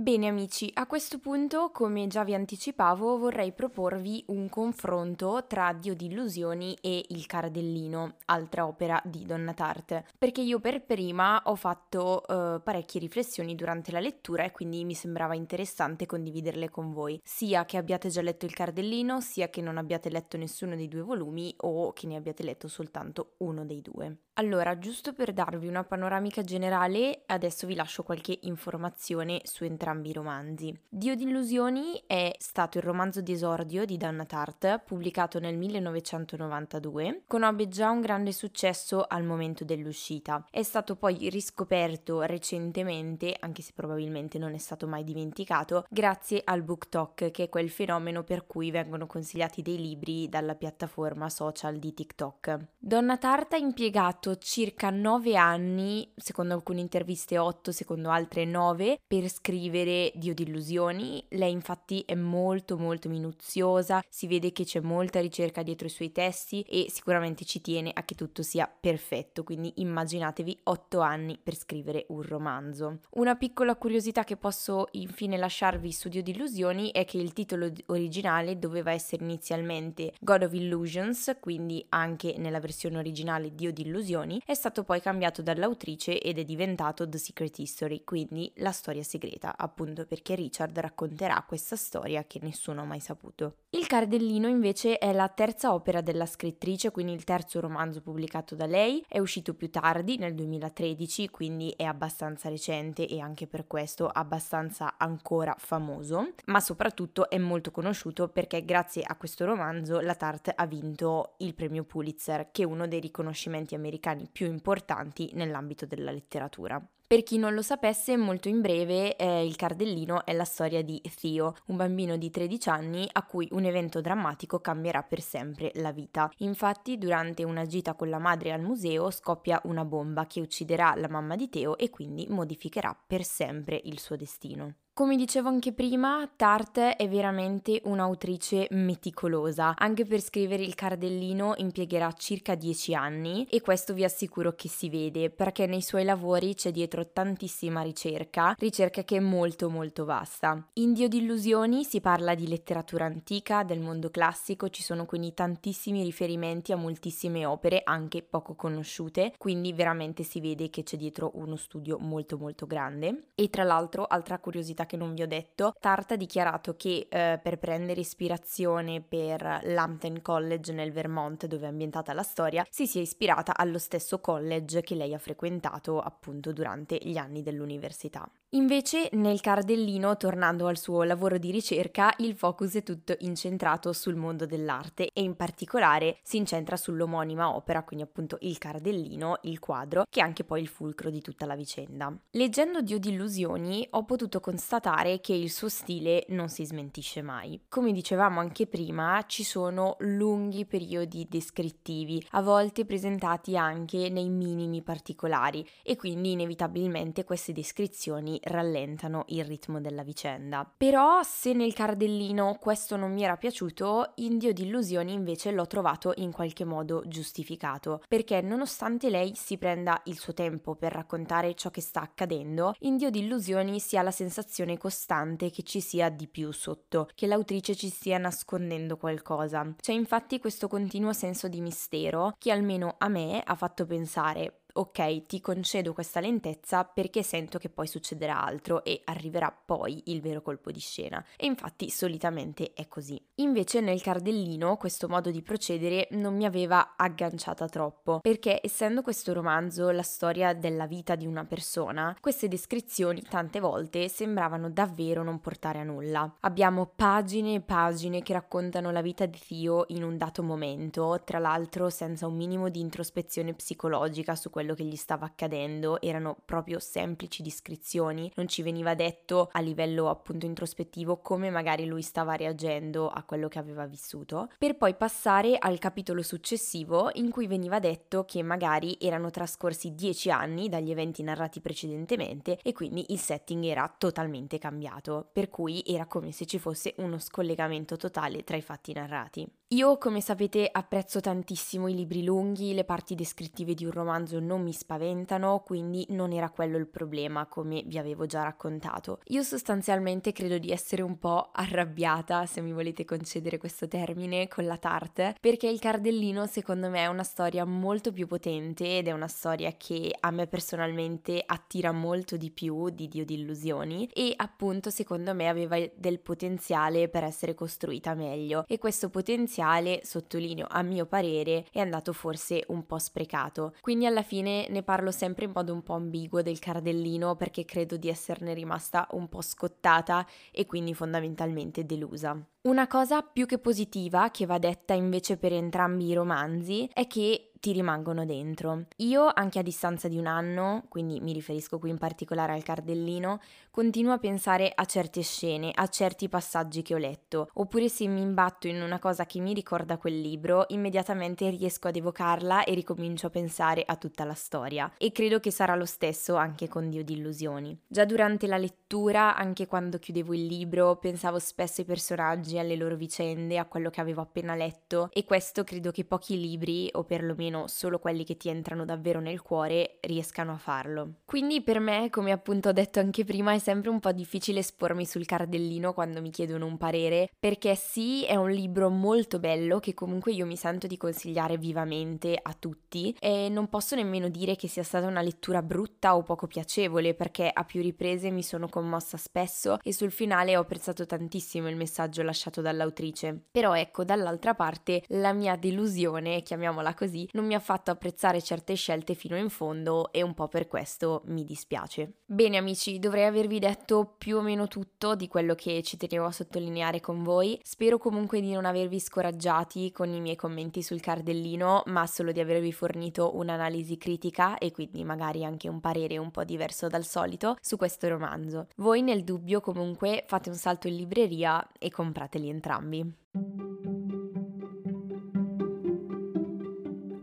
Bene 0.06 0.28
amici, 0.28 0.70
a 0.76 0.86
questo 0.86 1.18
punto, 1.18 1.72
come 1.72 2.06
già 2.06 2.24
vi 2.24 2.36
anticipavo, 2.36 3.18
vorrei 3.18 3.54
proporvi 3.54 4.24
un 4.28 4.50
confronto 4.50 5.46
tra 5.48 5.74
Dio 5.74 5.96
di 5.96 6.06
illusioni 6.06 6.78
e 6.80 7.06
Il 7.08 7.26
Cardellino, 7.26 8.18
altra 8.26 8.68
opera 8.68 9.02
di 9.04 9.26
Donna 9.26 9.56
Tarte, 9.56 10.06
perché 10.16 10.42
io 10.42 10.60
per 10.60 10.86
prima 10.86 11.42
ho 11.46 11.56
fatto 11.56 12.22
uh, 12.22 12.62
parecchie 12.62 13.00
riflessioni 13.00 13.56
durante 13.56 13.92
la 13.92 14.00
lettura 14.00 14.44
e 14.44 14.52
quindi 14.52 14.86
mi 14.86 14.94
sembrava 14.94 15.34
interessante 15.34 16.06
condividerle 16.06 16.70
con 16.70 16.94
voi, 16.94 17.20
sia 17.24 17.66
che 17.66 17.78
abbiate 17.78 18.10
già 18.10 18.22
letto 18.22 18.46
Il 18.46 18.54
Cardellino, 18.54 19.22
sia 19.22 19.50
che 19.50 19.62
non 19.62 19.80
abbiate 19.80 20.12
letto 20.12 20.38
nessuno 20.38 20.76
dei 20.76 20.88
due 20.88 21.02
volumi 21.02 21.52
o 21.62 21.92
che 21.94 22.06
ne 22.06 22.16
abbiate 22.16 22.44
letto 22.44 22.68
soltanto 22.68 23.34
uno 23.38 23.66
dei 23.66 23.82
due. 23.82 24.18
Allora, 24.38 24.78
giusto 24.78 25.14
per 25.14 25.32
darvi 25.32 25.66
una 25.66 25.86
panoramica 25.86 26.44
generale, 26.44 27.24
adesso 27.26 27.66
vi 27.66 27.74
lascio 27.74 28.04
qualche 28.04 28.38
informazione 28.42 29.40
su 29.46 29.64
entrambi 29.64 29.94
i 30.04 30.14
romanzi. 30.14 30.78
Dio 30.90 31.16
d'illusioni 31.16 32.04
è 32.06 32.34
stato 32.38 32.78
il 32.78 32.84
romanzo 32.84 33.22
di 33.22 33.32
esordio 33.32 33.86
di 33.86 33.98
Donna 33.98 34.26
Tartt, 34.26 34.82
pubblicato 34.86 35.40
nel 35.40 35.58
1992, 35.58 37.24
conobbe 37.28 37.68
già 37.68 37.90
un 37.90 38.02
grande 38.02 38.32
successo 38.32 39.06
al 39.08 39.24
momento 39.24 39.64
dell'uscita. 39.64 40.46
È 40.50 40.64
stato 40.64 40.96
poi 40.96 41.30
riscoperto 41.30 42.22
recentemente, 42.22 43.36
anche 43.40 43.62
se 43.62 43.72
probabilmente 43.74 44.38
non 44.38 44.54
è 44.54 44.58
stato 44.58 44.88
mai 44.88 45.04
dimenticato, 45.04 45.86
grazie 45.90 46.42
al 46.44 46.64
BookTok, 46.64 47.32
che 47.32 47.44
è 47.44 47.50
quel 47.50 47.70
fenomeno 47.70 48.24
per 48.24 48.46
cui 48.46 48.72
vengono 48.72 49.08
consigliati 49.08 49.62
dei 49.62 49.78
libri 49.78 50.28
dalla 50.30 50.56
piattaforma 50.56 51.30
social 51.30 51.78
di 51.78 51.94
TikTok. 51.94 52.60
Donna 52.78 53.18
Tartt 53.18 53.54
ha 53.54 53.58
impiegato 53.58 54.38
circa 54.38 54.90
nove 54.90 55.36
anni, 55.36 56.12
secondo 56.16 56.54
alcune 56.54 56.82
interviste 56.82 57.38
otto, 57.38 57.72
secondo 57.72 58.10
altre 58.10 58.46
nove, 58.46 59.00
per 59.06 59.28
scrivere 59.30 59.85
Dio 60.16 60.34
di 60.34 60.44
illusioni. 60.44 61.24
Lei 61.30 61.52
infatti 61.52 62.04
è 62.06 62.16
molto 62.16 62.78
molto 62.78 63.10
minuziosa, 63.10 64.04
si 64.10 64.28
vede 64.28 64.52
che 64.52 64.64
c'è 64.64 64.80
molta 64.80 65.20
ricerca 65.20 65.64
dietro 65.64 65.88
i 65.88 65.92
suoi 65.92 66.12
testi 66.12 66.62
e 66.62 66.88
sicuramente 66.90 67.46
ci 67.46 67.62
tiene 67.62 67.92
a 67.94 68.04
che 68.04 68.16
tutto 68.16 68.44
sia 68.44 68.68
perfetto, 68.68 69.44
quindi 69.44 69.74
immaginatevi 69.78 70.60
otto 70.64 71.00
anni 71.00 71.38
per 71.42 71.56
scrivere 71.56 72.06
un 72.10 72.22
romanzo. 72.22 73.00
Una 73.12 73.36
piccola 73.36 73.76
curiosità 73.76 74.24
che 74.24 74.38
posso 74.38 74.88
infine 74.92 75.38
lasciarvi 75.38 75.92
su 75.92 76.10
Dio 76.10 76.24
di 76.24 76.32
illusioni 76.32 76.92
è 76.92 77.06
che 77.06 77.18
il 77.18 77.34
titolo 77.34 77.72
originale 77.88 78.60
doveva 78.60 78.92
essere 78.92 79.24
inizialmente 79.24 80.14
God 80.20 80.44
of 80.44 80.54
Illusions, 80.54 81.38
quindi 81.40 81.86
anche 81.90 82.36
nella 82.38 82.60
versione 82.60 82.98
originale 82.98 83.54
Dio 83.54 83.72
di 83.72 83.84
illusioni 83.84 84.42
è 84.46 84.54
stato 84.54 84.84
poi 84.84 85.02
cambiato 85.02 85.42
dall'autrice 85.42 86.20
ed 86.20 86.40
è 86.40 86.44
diventato 86.44 87.08
The 87.08 87.18
Secret 87.18 87.58
History, 87.60 88.04
quindi 88.04 88.52
la 88.58 88.72
storia 88.72 89.04
segreta, 89.04 89.56
appunto 89.66 90.06
perché 90.06 90.36
Richard 90.36 90.78
racconterà 90.80 91.44
questa 91.48 91.76
storia 91.76 92.24
che 92.26 92.40
nessuno 92.42 92.82
ha 92.82 92.86
mai 92.86 93.00
saputo. 93.00 93.58
Il 93.72 93.88
Cardellino 93.88 94.48
invece 94.48 94.98
è 94.98 95.12
la 95.12 95.28
terza 95.28 95.74
opera 95.74 96.02
della 96.02 96.26
scrittrice, 96.26 96.92
quindi 96.92 97.12
il 97.12 97.26
terzo 97.26 97.60
romanzo 97.60 98.02
pubblicato 98.02 98.56
da 98.56 98.66
lei, 98.66 99.04
è 99.08 99.20
uscito 99.20 99.54
più 99.54 99.70
tardi, 99.70 100.18
nel 100.18 100.34
2013, 100.34 101.30
quindi 101.30 101.74
è 101.76 101.84
abbastanza 101.84 102.48
recente 102.48 103.08
e 103.08 103.20
anche 103.20 103.48
per 103.48 103.68
questo 103.68 104.08
abbastanza 104.08 104.96
ancora 104.98 105.56
famoso, 105.58 106.34
ma 106.46 106.60
soprattutto 106.60 107.30
è 107.30 107.38
molto 107.38 107.72
conosciuto 107.72 108.30
perché 108.30 108.64
grazie 108.64 109.04
a 109.04 109.16
questo 109.18 109.46
romanzo 109.46 110.00
la 110.00 110.16
Tarte 110.16 110.54
ha 110.56 110.66
vinto 110.66 111.34
il 111.40 111.54
premio 111.54 111.84
Pulitzer, 111.84 112.52
che 112.52 112.64
è 112.64 112.66
uno 112.66 112.88
dei 112.88 113.00
riconoscimenti 113.00 113.76
americani 113.76 114.30
più 114.32 114.48
importanti 114.48 115.32
nell'ambito 115.34 115.86
della 115.86 116.12
letteratura. 116.12 116.82
Per 117.08 117.22
chi 117.22 117.38
non 117.38 117.54
lo 117.54 117.62
sapesse, 117.62 118.18
molto 118.18 118.48
in 118.48 118.62
breve, 118.62 119.16
eh, 119.16 119.46
il 119.46 119.56
cardellino 119.56 120.26
è 120.26 120.34
la 120.34 120.44
storia 120.44 120.82
di 120.84 121.00
Theo, 121.20 121.54
un 121.68 121.76
bambino 121.76 122.18
di 122.18 122.32
13 122.32 122.70
anni 122.70 123.08
a 123.12 123.24
cui 123.24 123.48
un 123.52 123.64
evento 123.64 124.02
drammatico 124.02 124.60
cambierà 124.60 125.04
per 125.04 125.22
sempre 125.22 125.70
la 125.76 125.92
vita. 125.92 126.32
Infatti, 126.38 126.98
durante 126.98 127.44
una 127.44 127.68
gita 127.68 127.94
con 127.94 128.10
la 128.10 128.18
madre 128.18 128.54
al 128.54 128.62
museo 128.62 129.12
scoppia 129.12 129.62
una 129.66 129.86
bomba 129.86 130.26
che 130.26 130.42
ucciderà 130.42 130.96
la 130.96 131.08
mamma 131.08 131.36
di 131.36 131.48
Theo 131.48 131.78
e 131.78 131.92
quindi 131.92 132.26
modificherà 132.28 132.98
per 133.06 133.24
sempre 133.24 133.80
il 133.84 134.00
suo 134.00 134.16
destino. 134.16 134.74
Come 134.98 135.18
dicevo 135.18 135.50
anche 135.50 135.74
prima, 135.74 136.26
Tarte 136.38 136.96
è 136.96 137.10
veramente 137.10 137.82
un'autrice 137.84 138.68
meticolosa. 138.72 139.74
Anche 139.78 140.06
per 140.06 140.22
scrivere 140.22 140.64
il 140.64 140.74
cardellino 140.74 141.56
impiegherà 141.58 142.14
circa 142.14 142.56
10 142.56 142.96
anni 142.96 143.46
e 143.50 143.60
questo 143.60 143.94
vi 143.94 144.06
assicuro 144.06 144.54
che 144.54 144.70
si 144.70 144.90
vede 144.90 145.32
perché 145.32 145.66
nei 145.66 145.82
suoi 145.82 146.06
lavori 146.06 146.56
c'è 146.56 146.72
dietro 146.72 147.12
tantissima 147.12 147.82
ricerca, 147.82 148.56
ricerca 148.58 149.04
che 149.04 149.18
è 149.18 149.20
molto 149.20 149.70
molto 149.70 150.06
vasta. 150.06 150.66
In 150.76 150.94
Dio 150.94 151.10
di 151.10 151.18
illusioni 151.18 151.84
si 151.84 152.00
parla 152.00 152.34
di 152.34 152.48
letteratura 152.48 153.04
antica, 153.04 153.66
del 153.66 153.82
mondo 153.82 154.10
classico, 154.10 154.70
ci 154.70 154.82
sono 154.82 155.06
quindi 155.06 155.34
tantissimi 155.34 156.04
riferimenti 156.04 156.72
a 156.72 156.78
moltissime 156.78 157.46
opere 157.46 157.82
anche 157.84 158.24
poco 158.24 158.56
conosciute, 158.56 159.34
quindi 159.38 159.74
veramente 159.74 160.24
si 160.24 160.40
vede 160.40 160.70
che 160.70 160.84
c'è 160.84 160.96
dietro 160.96 161.32
uno 161.34 161.58
studio 161.58 161.98
molto 162.00 162.38
molto 162.38 162.66
grande. 162.66 163.26
E 163.36 163.50
tra 163.50 163.66
l'altro, 163.66 164.06
altra 164.06 164.40
curiosità 164.40 164.84
che 164.86 164.98
non 164.98 165.14
vi 165.14 165.22
ho 165.22 165.28
detto, 165.28 165.74
Tart 165.80 166.12
ha 166.12 166.16
dichiarato 166.16 166.76
che 166.76 167.08
eh, 167.10 167.40
per 167.42 167.58
prendere 167.58 168.00
ispirazione 168.00 169.02
per 169.02 169.62
Lambton 169.64 170.22
College 170.22 170.74
nel 170.74 170.92
Vermont 170.92 171.46
dove 171.46 171.66
è 171.66 171.70
ambientata 171.70 172.14
la 172.14 172.24
storia, 172.24 172.66
si 172.70 172.88
sia 172.88 173.02
ispirata 173.02 173.56
allo 173.56 173.80
stesso 173.80 174.20
college 174.20 174.82
che 174.82 174.96
lei 174.96 175.14
ha 175.14 175.20
frequentato 175.20 176.00
appunto 176.00 176.52
durante 176.52 176.98
gli 177.02 177.18
anni 177.18 177.42
dell'università. 177.42 178.30
Invece 178.56 179.10
nel 179.12 179.42
cardellino, 179.42 180.16
tornando 180.16 180.68
al 180.68 180.78
suo 180.78 181.04
lavoro 181.04 181.38
di 181.38 181.52
ricerca, 181.52 182.14
il 182.20 182.36
focus 182.36 182.76
è 182.76 182.84
tutto 182.84 183.14
incentrato 183.20 183.92
sul 183.92 184.16
mondo 184.16 184.46
dell'arte 184.46 185.10
e 185.12 185.22
in 185.24 185.36
particolare 185.36 186.20
si 186.24 186.38
incentra 186.38 186.78
sull'omonima 186.78 187.54
opera, 187.54 187.84
quindi 187.84 188.06
appunto 188.06 188.38
il 188.42 188.58
cardellino, 188.58 189.40
il 189.42 189.60
quadro, 189.60 190.06
che 190.10 190.22
è 190.22 190.24
anche 190.24 190.46
poi 190.46 190.62
il 190.62 190.70
fulcro 190.70 191.10
di 191.10 191.20
tutta 191.20 191.46
la 191.46 191.56
vicenda. 191.56 192.18
Leggendo 192.32 192.82
Dio 192.82 192.98
di 192.98 193.10
illusioni 193.10 193.86
ho 193.92 194.06
potuto 194.06 194.40
constatare 194.40 195.20
che 195.20 195.34
il 195.34 195.52
suo 195.52 195.68
stile 195.68 196.24
non 196.30 196.48
si 196.48 196.64
smentisce 196.64 197.22
mai. 197.22 197.60
Come 197.68 197.92
dicevamo 197.92 198.40
anche 198.40 198.68
prima, 198.68 199.22
ci 199.28 199.44
sono 199.44 199.98
lunghi 200.00 200.66
periodi 200.66 201.28
descrittivi, 201.30 202.26
a 202.32 202.42
volte 202.42 202.86
presentati 202.86 203.58
anche 203.58 204.08
nei 204.08 204.30
minimi 204.30 204.82
particolari 204.82 205.68
e 205.84 205.98
quindi 205.98 206.32
inevitabilmente 206.32 207.26
queste 207.26 207.52
descrizioni 207.52 208.44
rallentano 208.46 209.26
il 209.28 209.46
ritmo 209.46 209.80
della 209.80 210.04
vicenda. 210.04 210.70
Però 210.78 211.22
se 211.24 211.54
nel 211.54 211.74
cardellino 211.74 212.58
questo 212.60 212.96
non 212.96 213.14
mi 213.14 213.24
era 213.24 213.38
piaciuto, 213.38 214.14
in 214.16 214.38
Dio 214.38 214.54
di 214.54 214.64
illusioni 214.64 215.14
invece 215.14 215.52
l'ho 215.52 215.68
trovato 215.68 216.14
in 216.18 216.32
qualche 216.32 216.66
modo 216.66 217.04
giustificato, 217.08 218.02
perché 218.08 218.42
nonostante 218.42 219.10
lei 219.10 219.34
si 219.36 219.58
prenda 219.58 220.02
il 220.06 220.20
suo 220.20 220.34
tempo 220.34 220.76
per 220.76 220.92
raccontare 220.92 221.54
ciò 221.56 221.70
che 221.70 221.82
sta 221.82 222.02
accadendo, 222.02 222.76
in 222.80 222.98
Dio 222.98 223.10
di 223.10 223.20
illusioni 223.20 223.80
si 223.80 223.98
ha 223.98 224.02
la 224.02 224.12
sensazione 224.12 224.78
costante 224.78 225.50
che 225.50 225.64
ci 225.64 225.82
sia 225.82 226.10
di 226.10 226.28
più 226.28 226.52
sotto, 226.52 227.10
che 227.16 227.28
l'autrice 227.28 227.76
ci 227.76 227.90
stia 227.90 228.18
nascondendo 228.18 228.98
qualcosa. 228.98 229.76
C'è 229.80 229.94
infatti 229.94 230.40
questo 230.40 230.68
continuo 230.68 231.14
senso 231.14 231.48
di 231.48 231.62
mistero 231.62 232.36
che 232.38 232.52
almeno 232.52 232.96
a 232.98 233.08
me 233.08 233.42
ha 233.44 233.56
fatto 233.56 233.86
pensare 233.86 234.60
ok, 234.78 235.26
ti 235.26 235.40
concedo 235.40 235.94
questa 235.94 236.20
lentezza 236.20 236.84
perché 236.84 237.24
sento 237.24 237.58
che 237.58 237.70
poi 237.70 237.88
succederà 237.88 238.44
altro 238.44 238.84
e 238.84 239.02
arriverà 239.06 239.52
poi 239.52 240.04
il 240.08 240.22
vero 240.22 240.42
colpo 240.42 240.72
di 240.72 240.80
scena. 240.80 241.24
E 241.38 241.46
infatti 241.46 241.90
solitamente 241.90 242.74
è 242.74 242.88
così. 242.88 243.22
Invece 243.36 243.80
nel 243.80 244.02
cardellino 244.02 244.76
questo 244.76 245.08
modo 245.08 245.32
di 245.32 245.42
procedere 245.42 246.08
non 246.12 246.36
mi 246.36 246.46
aveva 246.46 246.96
agganciata 246.98 247.70
troppo, 247.70 248.20
perché 248.20 248.60
essendo 248.62 249.02
questo 249.02 249.32
romanzo 249.32 249.90
la 249.92 250.04
storia 250.04 250.54
della 250.54 250.88
vita 250.88 251.16
di 251.16 251.26
una 251.26 251.46
persona, 251.46 252.16
queste 252.20 252.50
descrizioni 252.50 253.22
tante 253.22 253.62
volte 253.62 254.10
sembravano 254.10 254.70
davvero 254.70 255.24
non 255.24 255.40
portare 255.40 255.80
a 255.80 255.84
nulla. 255.84 256.36
Abbiamo 256.42 256.92
pagine 256.94 257.56
e 257.56 257.62
pagine 257.62 258.22
che 258.22 258.34
raccontano 258.34 258.92
la 258.92 259.02
vita 259.02 259.26
di 259.26 259.40
Theo 259.40 259.86
in 259.90 260.04
un 260.04 260.18
dato 260.18 260.44
momento, 260.44 261.22
tra 261.24 261.40
l'altro 261.40 261.90
senza 261.90 262.28
un 262.28 262.36
minimo 262.36 262.68
di 262.68 262.82
introspezione 262.82 263.54
psicologica 263.54 264.36
su 264.36 264.50
quello 264.50 264.65
quello 264.66 264.74
che 264.74 264.84
gli 264.84 264.96
stava 264.96 265.28
accadendo, 265.28 266.02
erano 266.02 266.36
proprio 266.44 266.80
semplici 266.80 267.44
descrizioni, 267.44 268.32
non 268.36 268.48
ci 268.48 268.64
veniva 268.64 268.96
detto 268.96 269.50
a 269.52 269.60
livello 269.60 270.10
appunto 270.10 270.48
introspettivo 270.48 271.18
come 271.18 271.52
magari 271.52 271.86
lui 271.86 272.02
stava 272.02 272.34
reagendo 272.34 273.08
a 273.08 273.22
quello 273.22 273.48
che 273.48 273.60
aveva 273.60 273.86
vissuto, 273.86 274.50
per 274.58 274.76
poi 274.76 274.96
passare 274.96 275.58
al 275.60 275.78
capitolo 275.78 276.24
successivo 276.24 277.12
in 277.14 277.30
cui 277.30 277.46
veniva 277.46 277.80
detto 277.80 278.26
che 278.26 278.42
magari 278.42 278.98
erano 279.00 279.30
trascorsi 279.30 279.94
dieci 279.94 280.32
anni 280.32 280.68
dagli 280.68 280.90
eventi 280.90 281.22
narrati 281.22 281.62
precedentemente 281.62 282.58
e 282.64 282.74
quindi 282.74 283.06
il 283.10 283.20
setting 283.20 283.64
era 283.66 283.94
totalmente 283.96 284.58
cambiato, 284.58 285.30
per 285.32 285.50
cui 285.50 285.84
era 285.86 286.08
come 286.08 286.32
se 286.32 286.48
ci 286.48 286.58
fosse 286.58 286.96
uno 286.98 287.20
scollegamento 287.20 287.98
totale 287.98 288.44
tra 288.44 288.58
i 288.58 288.62
fatti 288.62 288.94
narrati. 288.94 289.48
Io, 289.70 289.98
come 289.98 290.22
sapete, 290.22 290.70
apprezzo 290.72 291.20
tantissimo 291.20 291.88
i 291.88 291.96
libri 291.96 292.24
lunghi, 292.24 292.76
le 292.76 292.84
parti 292.84 293.16
descrittive 293.16 293.74
di 293.74 293.84
un 293.84 293.90
romanzo 293.92 294.40
non 294.40 294.55
mi 294.58 294.74
spaventano, 294.74 295.62
quindi 295.66 296.06
non 296.10 296.32
era 296.32 296.50
quello 296.50 296.78
il 296.78 296.88
problema, 296.88 297.46
come 297.46 297.84
vi 297.86 297.98
avevo 297.98 298.26
già 298.26 298.44
raccontato. 298.44 299.20
Io 299.26 299.44
sostanzialmente 299.44 300.32
credo 300.32 300.58
di 300.58 300.72
essere 300.72 301.02
un 301.02 301.18
po' 301.18 301.50
arrabbiata, 301.52 302.46
se 302.46 302.62
mi 302.62 302.74
volete 302.74 303.06
concedere 303.06 303.58
questo 303.58 303.88
termine, 303.88 304.48
con 304.48 304.66
la 304.66 304.78
Tarte, 304.78 305.36
perché 305.40 305.68
il 305.68 305.80
Cardellino 305.80 306.46
secondo 306.46 306.90
me 306.90 307.00
è 307.00 307.08
una 307.08 307.24
storia 307.24 307.66
molto 307.66 308.12
più 308.12 308.28
potente 308.28 308.98
ed 308.98 309.08
è 309.08 309.12
una 309.12 309.28
storia 309.28 309.74
che 309.78 310.16
a 310.20 310.32
me 310.32 310.48
personalmente 310.48 311.44
attira 311.46 311.92
molto 311.92 312.38
di 312.38 312.52
più 312.52 312.90
di 312.90 313.08
Dio 313.08 313.26
di 313.26 313.36
illusioni 313.36 314.08
e 314.14 314.34
appunto 314.36 314.90
secondo 314.90 315.34
me 315.34 315.48
aveva 315.48 315.78
del 315.96 316.20
potenziale 316.20 317.10
per 317.10 317.24
essere 317.24 317.54
costruita 317.54 318.14
meglio 318.14 318.66
e 318.68 318.78
questo 318.78 319.10
potenziale, 319.10 320.02
sottolineo 320.04 320.68
a 320.70 320.82
mio 320.82 321.06
parere, 321.06 321.66
è 321.72 321.80
andato 321.80 322.14
forse 322.14 322.64
un 322.68 322.86
po' 322.86 322.98
sprecato. 322.98 323.74
Quindi 323.82 324.06
alla 324.06 324.24
fine 324.24 324.45
ne 324.46 324.84
parlo 324.84 325.12
sempre 325.12 325.46
in 325.46 325.52
modo 325.54 325.74
un 325.74 325.84
po' 325.84 325.94
ambiguo 325.94 326.42
del 326.42 326.60
cardellino 326.60 327.36
perché 327.36 327.66
credo 327.66 327.98
di 327.98 328.10
esserne 328.10 328.54
rimasta 328.54 329.08
un 329.12 329.28
po' 329.28 329.42
scottata 329.42 330.26
e 330.52 330.66
quindi 330.66 330.94
fondamentalmente 330.94 331.86
delusa. 331.86 332.40
Una 332.62 332.88
cosa 332.88 333.22
più 333.22 333.46
che 333.46 333.60
positiva 333.60 334.32
che 334.32 334.46
va 334.46 334.58
detta 334.58 334.94
invece 334.94 335.38
per 335.38 335.54
entrambi 335.54 336.08
i 336.08 336.14
romanzi 336.14 336.90
è 336.94 337.06
che 337.08 337.52
ti 337.66 337.72
rimangono 337.72 338.26
dentro. 338.26 338.84
Io, 338.98 339.28
anche 339.34 339.58
a 339.58 339.64
distanza 339.64 340.08
di 340.08 340.20
un 340.20 340.28
anno, 340.28 340.84
quindi 340.88 341.20
mi 341.20 341.34
riferisco 341.34 341.80
qui 341.80 341.90
in 341.90 341.98
particolare 341.98 342.54
al 342.54 342.62
cardellino, 342.62 343.40
continuo 343.72 344.14
a 344.14 344.20
pensare 344.20 344.72
a 344.74 344.86
certe 344.86 345.24
scene, 345.24 345.72
a 345.74 345.88
certi 345.88 346.30
passaggi 346.30 346.84
che 346.84 346.94
ho 346.94 347.00
letto, 347.00 347.50
oppure 347.54 347.90
se 347.90 348.06
mi 348.06 348.22
imbatto 348.22 348.68
in 348.68 348.84
una 348.84 349.00
cosa 349.00 349.26
che 349.26 349.40
mi 349.40 349.52
ricorda 349.52 349.98
quel 349.98 350.22
libro, 350.22 350.66
immediatamente 350.68 351.50
riesco 351.50 351.88
ad 351.88 351.96
evocarla 351.96 352.66
e 352.66 352.76
ricomincio 352.76 353.26
a 353.26 353.30
pensare 353.32 353.84
a 353.84 353.96
tutta 353.96 354.26
la 354.26 354.36
storia. 354.36 354.94
E 355.00 355.12
credo 355.12 355.40
che 355.40 355.50
sarà 355.50 355.74
lo 355.74 355.86
stesso 355.86 356.36
anche 356.36 356.68
con 356.68 356.88
Dio 356.92 357.04
di 357.04 357.14
illusioni. 357.14 357.76
Già 357.88 358.06
durante 358.06 358.46
la 358.46 358.58
lettura, 358.58 359.36
anche 359.36 359.66
quando 359.66 359.98
chiudevo 359.98 360.36
il 360.36 360.46
libro, 360.46 360.98
pensavo 360.98 361.40
spesso 361.40 361.82
ai 361.82 361.88
personaggi, 361.88 362.60
alle 362.60 362.76
loro 362.76 362.96
vicende, 362.96 363.58
a 363.58 363.66
quello 363.66 363.90
che 363.90 364.02
avevo 364.02 364.22
appena 364.22 364.54
letto 364.54 365.10
e 365.12 365.26
questo 365.26 365.64
credo 365.64 365.90
che 365.90 366.06
pochi 366.06 366.40
libri, 366.40 366.92
o 366.94 367.04
perlomeno 367.04 367.54
almeno 367.56 367.68
solo 367.68 368.00
quelli 368.00 368.24
che 368.26 368.38
ti 368.38 368.50
entrano 368.50 368.86
davvero 368.86 369.20
nel 369.20 369.42
cuore, 369.42 369.98
riescano 370.02 370.52
a 370.52 370.58
farlo. 370.58 371.22
Quindi 371.26 371.62
per 371.62 371.80
me, 371.80 372.10
come 372.10 372.32
appunto 372.32 372.70
ho 372.70 372.72
detto 372.74 373.00
anche 373.00 373.24
prima, 373.24 373.54
è 373.54 373.60
sempre 373.60 373.90
un 373.90 374.00
po' 374.00 374.12
difficile 374.12 374.60
espormi 374.60 375.06
sul 375.06 375.26
cardellino 375.26 375.94
quando 375.94 376.22
mi 376.22 376.30
chiedono 376.30 376.66
un 376.66 376.78
parere, 376.78 377.30
perché 377.40 377.76
sì, 377.76 378.26
è 378.26 378.36
un 378.36 378.52
libro 378.52 378.90
molto 378.90 379.40
bello 379.40 379.80
che 379.80 379.94
comunque 379.94 380.34
io 380.34 380.46
mi 380.46 380.58
sento 380.58 380.88
di 380.88 380.98
consigliare 380.98 381.58
vivamente 381.58 382.38
a 382.40 382.54
tutti 382.58 383.16
e 383.20 383.48
non 383.50 383.70
posso 383.70 383.96
nemmeno 383.96 384.30
dire 384.30 384.56
che 384.56 384.68
sia 384.68 384.84
stata 384.84 385.08
una 385.08 385.22
lettura 385.22 385.62
brutta 385.62 386.16
o 386.16 386.24
poco 386.24 386.48
piacevole, 386.48 387.14
perché 387.14 387.50
a 387.52 387.64
più 387.64 387.82
riprese 387.82 388.30
mi 388.30 388.44
sono 388.44 388.68
commossa 388.68 389.18
spesso 389.18 389.80
e 389.82 389.94
sul 389.94 390.12
finale 390.12 390.58
ho 390.58 390.62
apprezzato 390.62 391.06
tantissimo 391.06 391.70
il 391.70 391.76
messaggio 391.76 392.22
lasciato 392.24 392.62
dall'autrice. 392.62 393.40
Però 393.52 393.76
ecco, 393.76 394.04
dall'altra 394.04 394.54
parte, 394.54 395.04
la 395.10 395.34
mia 395.34 395.56
delusione, 395.56 396.42
chiamiamola 396.42 396.94
così, 396.94 397.28
non 397.34 397.45
mi 397.46 397.56
ha 397.56 397.60
fatto 397.60 397.92
apprezzare 397.92 398.42
certe 398.42 398.76
scelte 398.76 399.14
fino 399.14 399.38
in 399.38 399.50
fondo 399.50 400.12
e 400.12 400.22
un 400.22 400.34
po' 400.34 400.48
per 400.48 400.68
questo 400.68 401.24
mi 401.28 401.44
dispiace. 401.44 402.20
Bene 402.26 402.58
amici, 402.58 403.00
dovrei 403.00 403.26
avervi 403.26 403.60
detto 403.60 404.16
più 404.18 404.38
o 404.38 404.42
meno 404.42 404.68
tutto 404.68 405.16
di 405.16 405.28
quello 405.28 405.56
che 405.56 405.82
ci 405.84 405.98
tenevo 405.98 406.26
a 406.26 406.32
sottolineare 406.32 407.00
con 407.00 407.24
voi. 407.24 407.60
Spero 407.64 407.98
comunque 407.98 408.42
di 408.42 408.52
non 408.52 408.66
avervi 408.66 409.00
scoraggiati 409.00 409.92
con 409.92 410.14
i 410.14 410.22
miei 410.22 410.36
commenti 410.36 410.82
sul 410.82 411.00
cardellino, 411.00 411.84
ma 411.88 412.06
solo 412.08 412.32
di 412.32 412.40
avervi 412.40 412.72
fornito 412.72 413.36
un'analisi 413.36 413.98
critica 413.98 414.58
e 414.58 414.72
quindi 414.72 415.04
magari 415.04 415.46
anche 415.46 415.70
un 415.70 415.80
parere 415.80 416.18
un 416.18 416.32
po' 416.32 416.44
diverso 416.44 416.88
dal 416.88 417.06
solito 417.06 417.56
su 417.62 417.78
questo 417.78 418.08
romanzo. 418.08 418.68
Voi 418.78 419.02
nel 419.02 419.24
dubbio 419.24 419.62
comunque 419.62 420.24
fate 420.28 420.50
un 420.50 420.56
salto 420.56 420.88
in 420.88 420.96
libreria 420.96 421.66
e 421.78 421.92
comprateli 421.92 422.50
entrambi. 422.50 424.15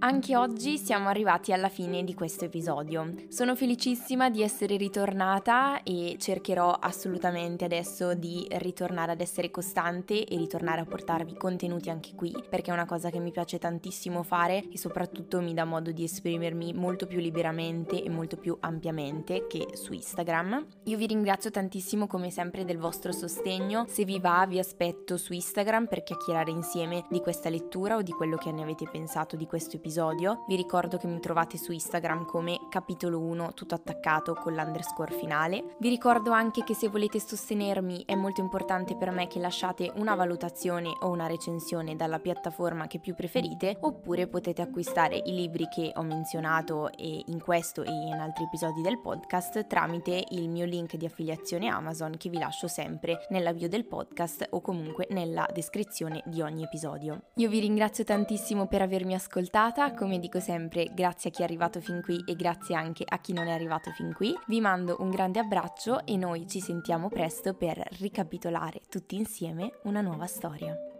Anche 0.05 0.35
oggi 0.37 0.79
siamo 0.79 1.07
arrivati 1.09 1.53
alla 1.53 1.69
fine 1.69 2.03
di 2.03 2.12
questo 2.12 2.45
episodio. 2.45 3.15
Sono 3.29 3.55
felicissima 3.55 4.31
di 4.31 4.43
essere 4.43 4.77
ritornata 4.77 5.85
e 5.85 6.17
cercherò 6.19 6.73
assolutamente 6.73 7.65
adesso 7.65 8.15
di 8.15 8.45
ritornare 8.55 9.12
ad 9.12 9.21
essere 9.21 9.53
costante 9.53 10.25
e 10.25 10.37
ritornare 10.37 10.81
a 10.81 10.87
portarvi 10.87 11.37
contenuti 11.37 11.88
anche 11.88 12.17
qui, 12.17 12.35
perché 12.51 12.73
è 12.73 12.75
una 12.75 12.85
cosa 12.85 13.11
che 13.11 13.21
mi 13.21 13.31
piace 13.31 13.61
tantissimo 13.61 14.25
fare 14.25 14.65
e 14.73 14.77
soprattutto 14.77 15.41
mi 15.41 15.55
dà 15.55 15.65
modo 15.65 15.93
di 15.93 16.03
esprimermi 16.03 16.75
molto 16.75 17.07
più 17.07 17.21
liberamente 17.21 18.03
e 18.03 18.11
molto 18.11 18.37
più 18.37 18.57
ampiamente 18.59 19.47
che 19.47 19.69
su 19.75 19.93
Instagram. 19.93 20.67
Io 20.87 20.97
vi 20.97 21.07
ringrazio 21.07 21.53
tantissimo 21.53 22.09
come 22.09 22.31
sempre 22.31 22.65
del 22.65 22.79
vostro 22.79 23.12
sostegno. 23.12 23.85
Se 23.87 24.05
vi 24.05 24.19
va 24.19 24.47
vi 24.49 24.59
aspetto 24.59 25.17
su 25.17 25.33
Instagram 25.33 25.87
per 25.87 26.03
chiacchierare 26.03 26.51
insieme 26.51 27.05
di 27.09 27.21
questa 27.21 27.49
lettura 27.49 27.95
o 27.95 28.03
di 28.03 28.11
quello 28.11 28.37
che 28.37 28.51
ne 28.51 28.62
avete 28.62 28.88
pensato 28.91 29.37
di 29.37 29.47
questo 29.47 29.77
episodio 29.77 29.91
episodio. 29.92 30.42
Vi 30.46 30.57
ricordo 30.57 30.96
che 30.96 31.07
mi 31.07 31.20
trovate 31.20 31.59
su 31.59 31.70
Instagram 31.70 32.24
come 32.24 32.59
capitolo 32.73 33.21
1 33.21 33.53
tutto 33.53 33.75
attaccato 33.75 34.33
con 34.33 34.55
l'underscore 34.55 35.13
finale. 35.13 35.77
Vi 35.79 35.91
ricordo 35.91 36.31
anche 36.31 36.65
che 36.65 36.73
se 36.73 36.89
volete 36.89 37.21
sostenermi 37.21 38.05
è 38.07 38.15
molto 38.15 38.41
importante 38.41 38.97
per 38.97 39.11
me 39.11 39.27
che 39.27 39.39
lasciate 39.39 39.93
una 39.97 40.15
valutazione 40.15 40.91
o 41.01 41.11
una 41.11 41.27
recensione 41.27 41.97
dalla 41.97 42.19
piattaforma 42.19 42.87
che 42.87 42.99
più 42.99 43.15
preferite 43.15 43.77
oppure 43.81 44.27
potete 44.27 44.63
acquistare 44.63 45.21
i 45.23 45.35
libri 45.35 45.69
che 45.69 45.93
ho 45.95 46.03
menzionato 46.03 46.89
in 46.97 47.43
questo 47.43 47.83
e 47.83 47.91
in 47.91 48.15
altri 48.15 48.45
episodi 48.45 48.81
del 48.81 48.99
podcast 49.01 49.67
tramite 49.67 50.25
il 50.31 50.49
mio 50.49 50.65
link 50.65 50.97
di 50.97 51.05
affiliazione 51.05 51.69
Amazon 51.69 52.17
che 52.17 52.31
vi 52.31 52.39
lascio 52.39 52.69
sempre 52.69 53.27
nella 53.29 53.53
bio 53.53 53.69
del 53.69 53.85
podcast 53.85 54.47
o 54.49 54.63
comunque 54.63 55.07
nella 55.11 55.47
descrizione 55.53 56.23
di 56.25 56.41
ogni 56.41 56.63
episodio. 56.63 57.25
Io 57.35 57.51
vi 57.51 57.61
ringrazio 57.61 58.05
tantissimo 58.05 58.67
per 58.67 58.81
avermi 58.81 59.13
ascoltata 59.13 59.93
come 59.93 60.19
dico 60.19 60.41
sempre, 60.41 60.89
grazie 60.95 61.29
a 61.29 61.33
chi 61.35 61.43
è 61.43 61.45
arrivato 61.45 61.79
fin 61.79 62.01
qui 62.03 62.25
e 62.27 62.35
grazie 62.62 62.77
anche 62.77 63.05
a 63.07 63.18
chi 63.18 63.33
non 63.33 63.48
è 63.48 63.53
arrivato 63.53 63.90
fin 63.90 64.12
qui. 64.14 64.37
Vi 64.46 64.61
mando 64.61 64.96
un 65.01 65.11
grande 65.11 65.40
abbraccio 65.40 66.07
e 66.07 66.16
noi 66.16 66.46
ci 66.46 66.61
sentiamo 66.61 67.09
presto 67.09 67.55
per 67.55 67.77
ricapitolare 67.98 68.83
tutti 68.88 69.16
insieme 69.16 69.81
una 69.83 70.01
nuova 70.01 70.27
storia. 70.27 70.91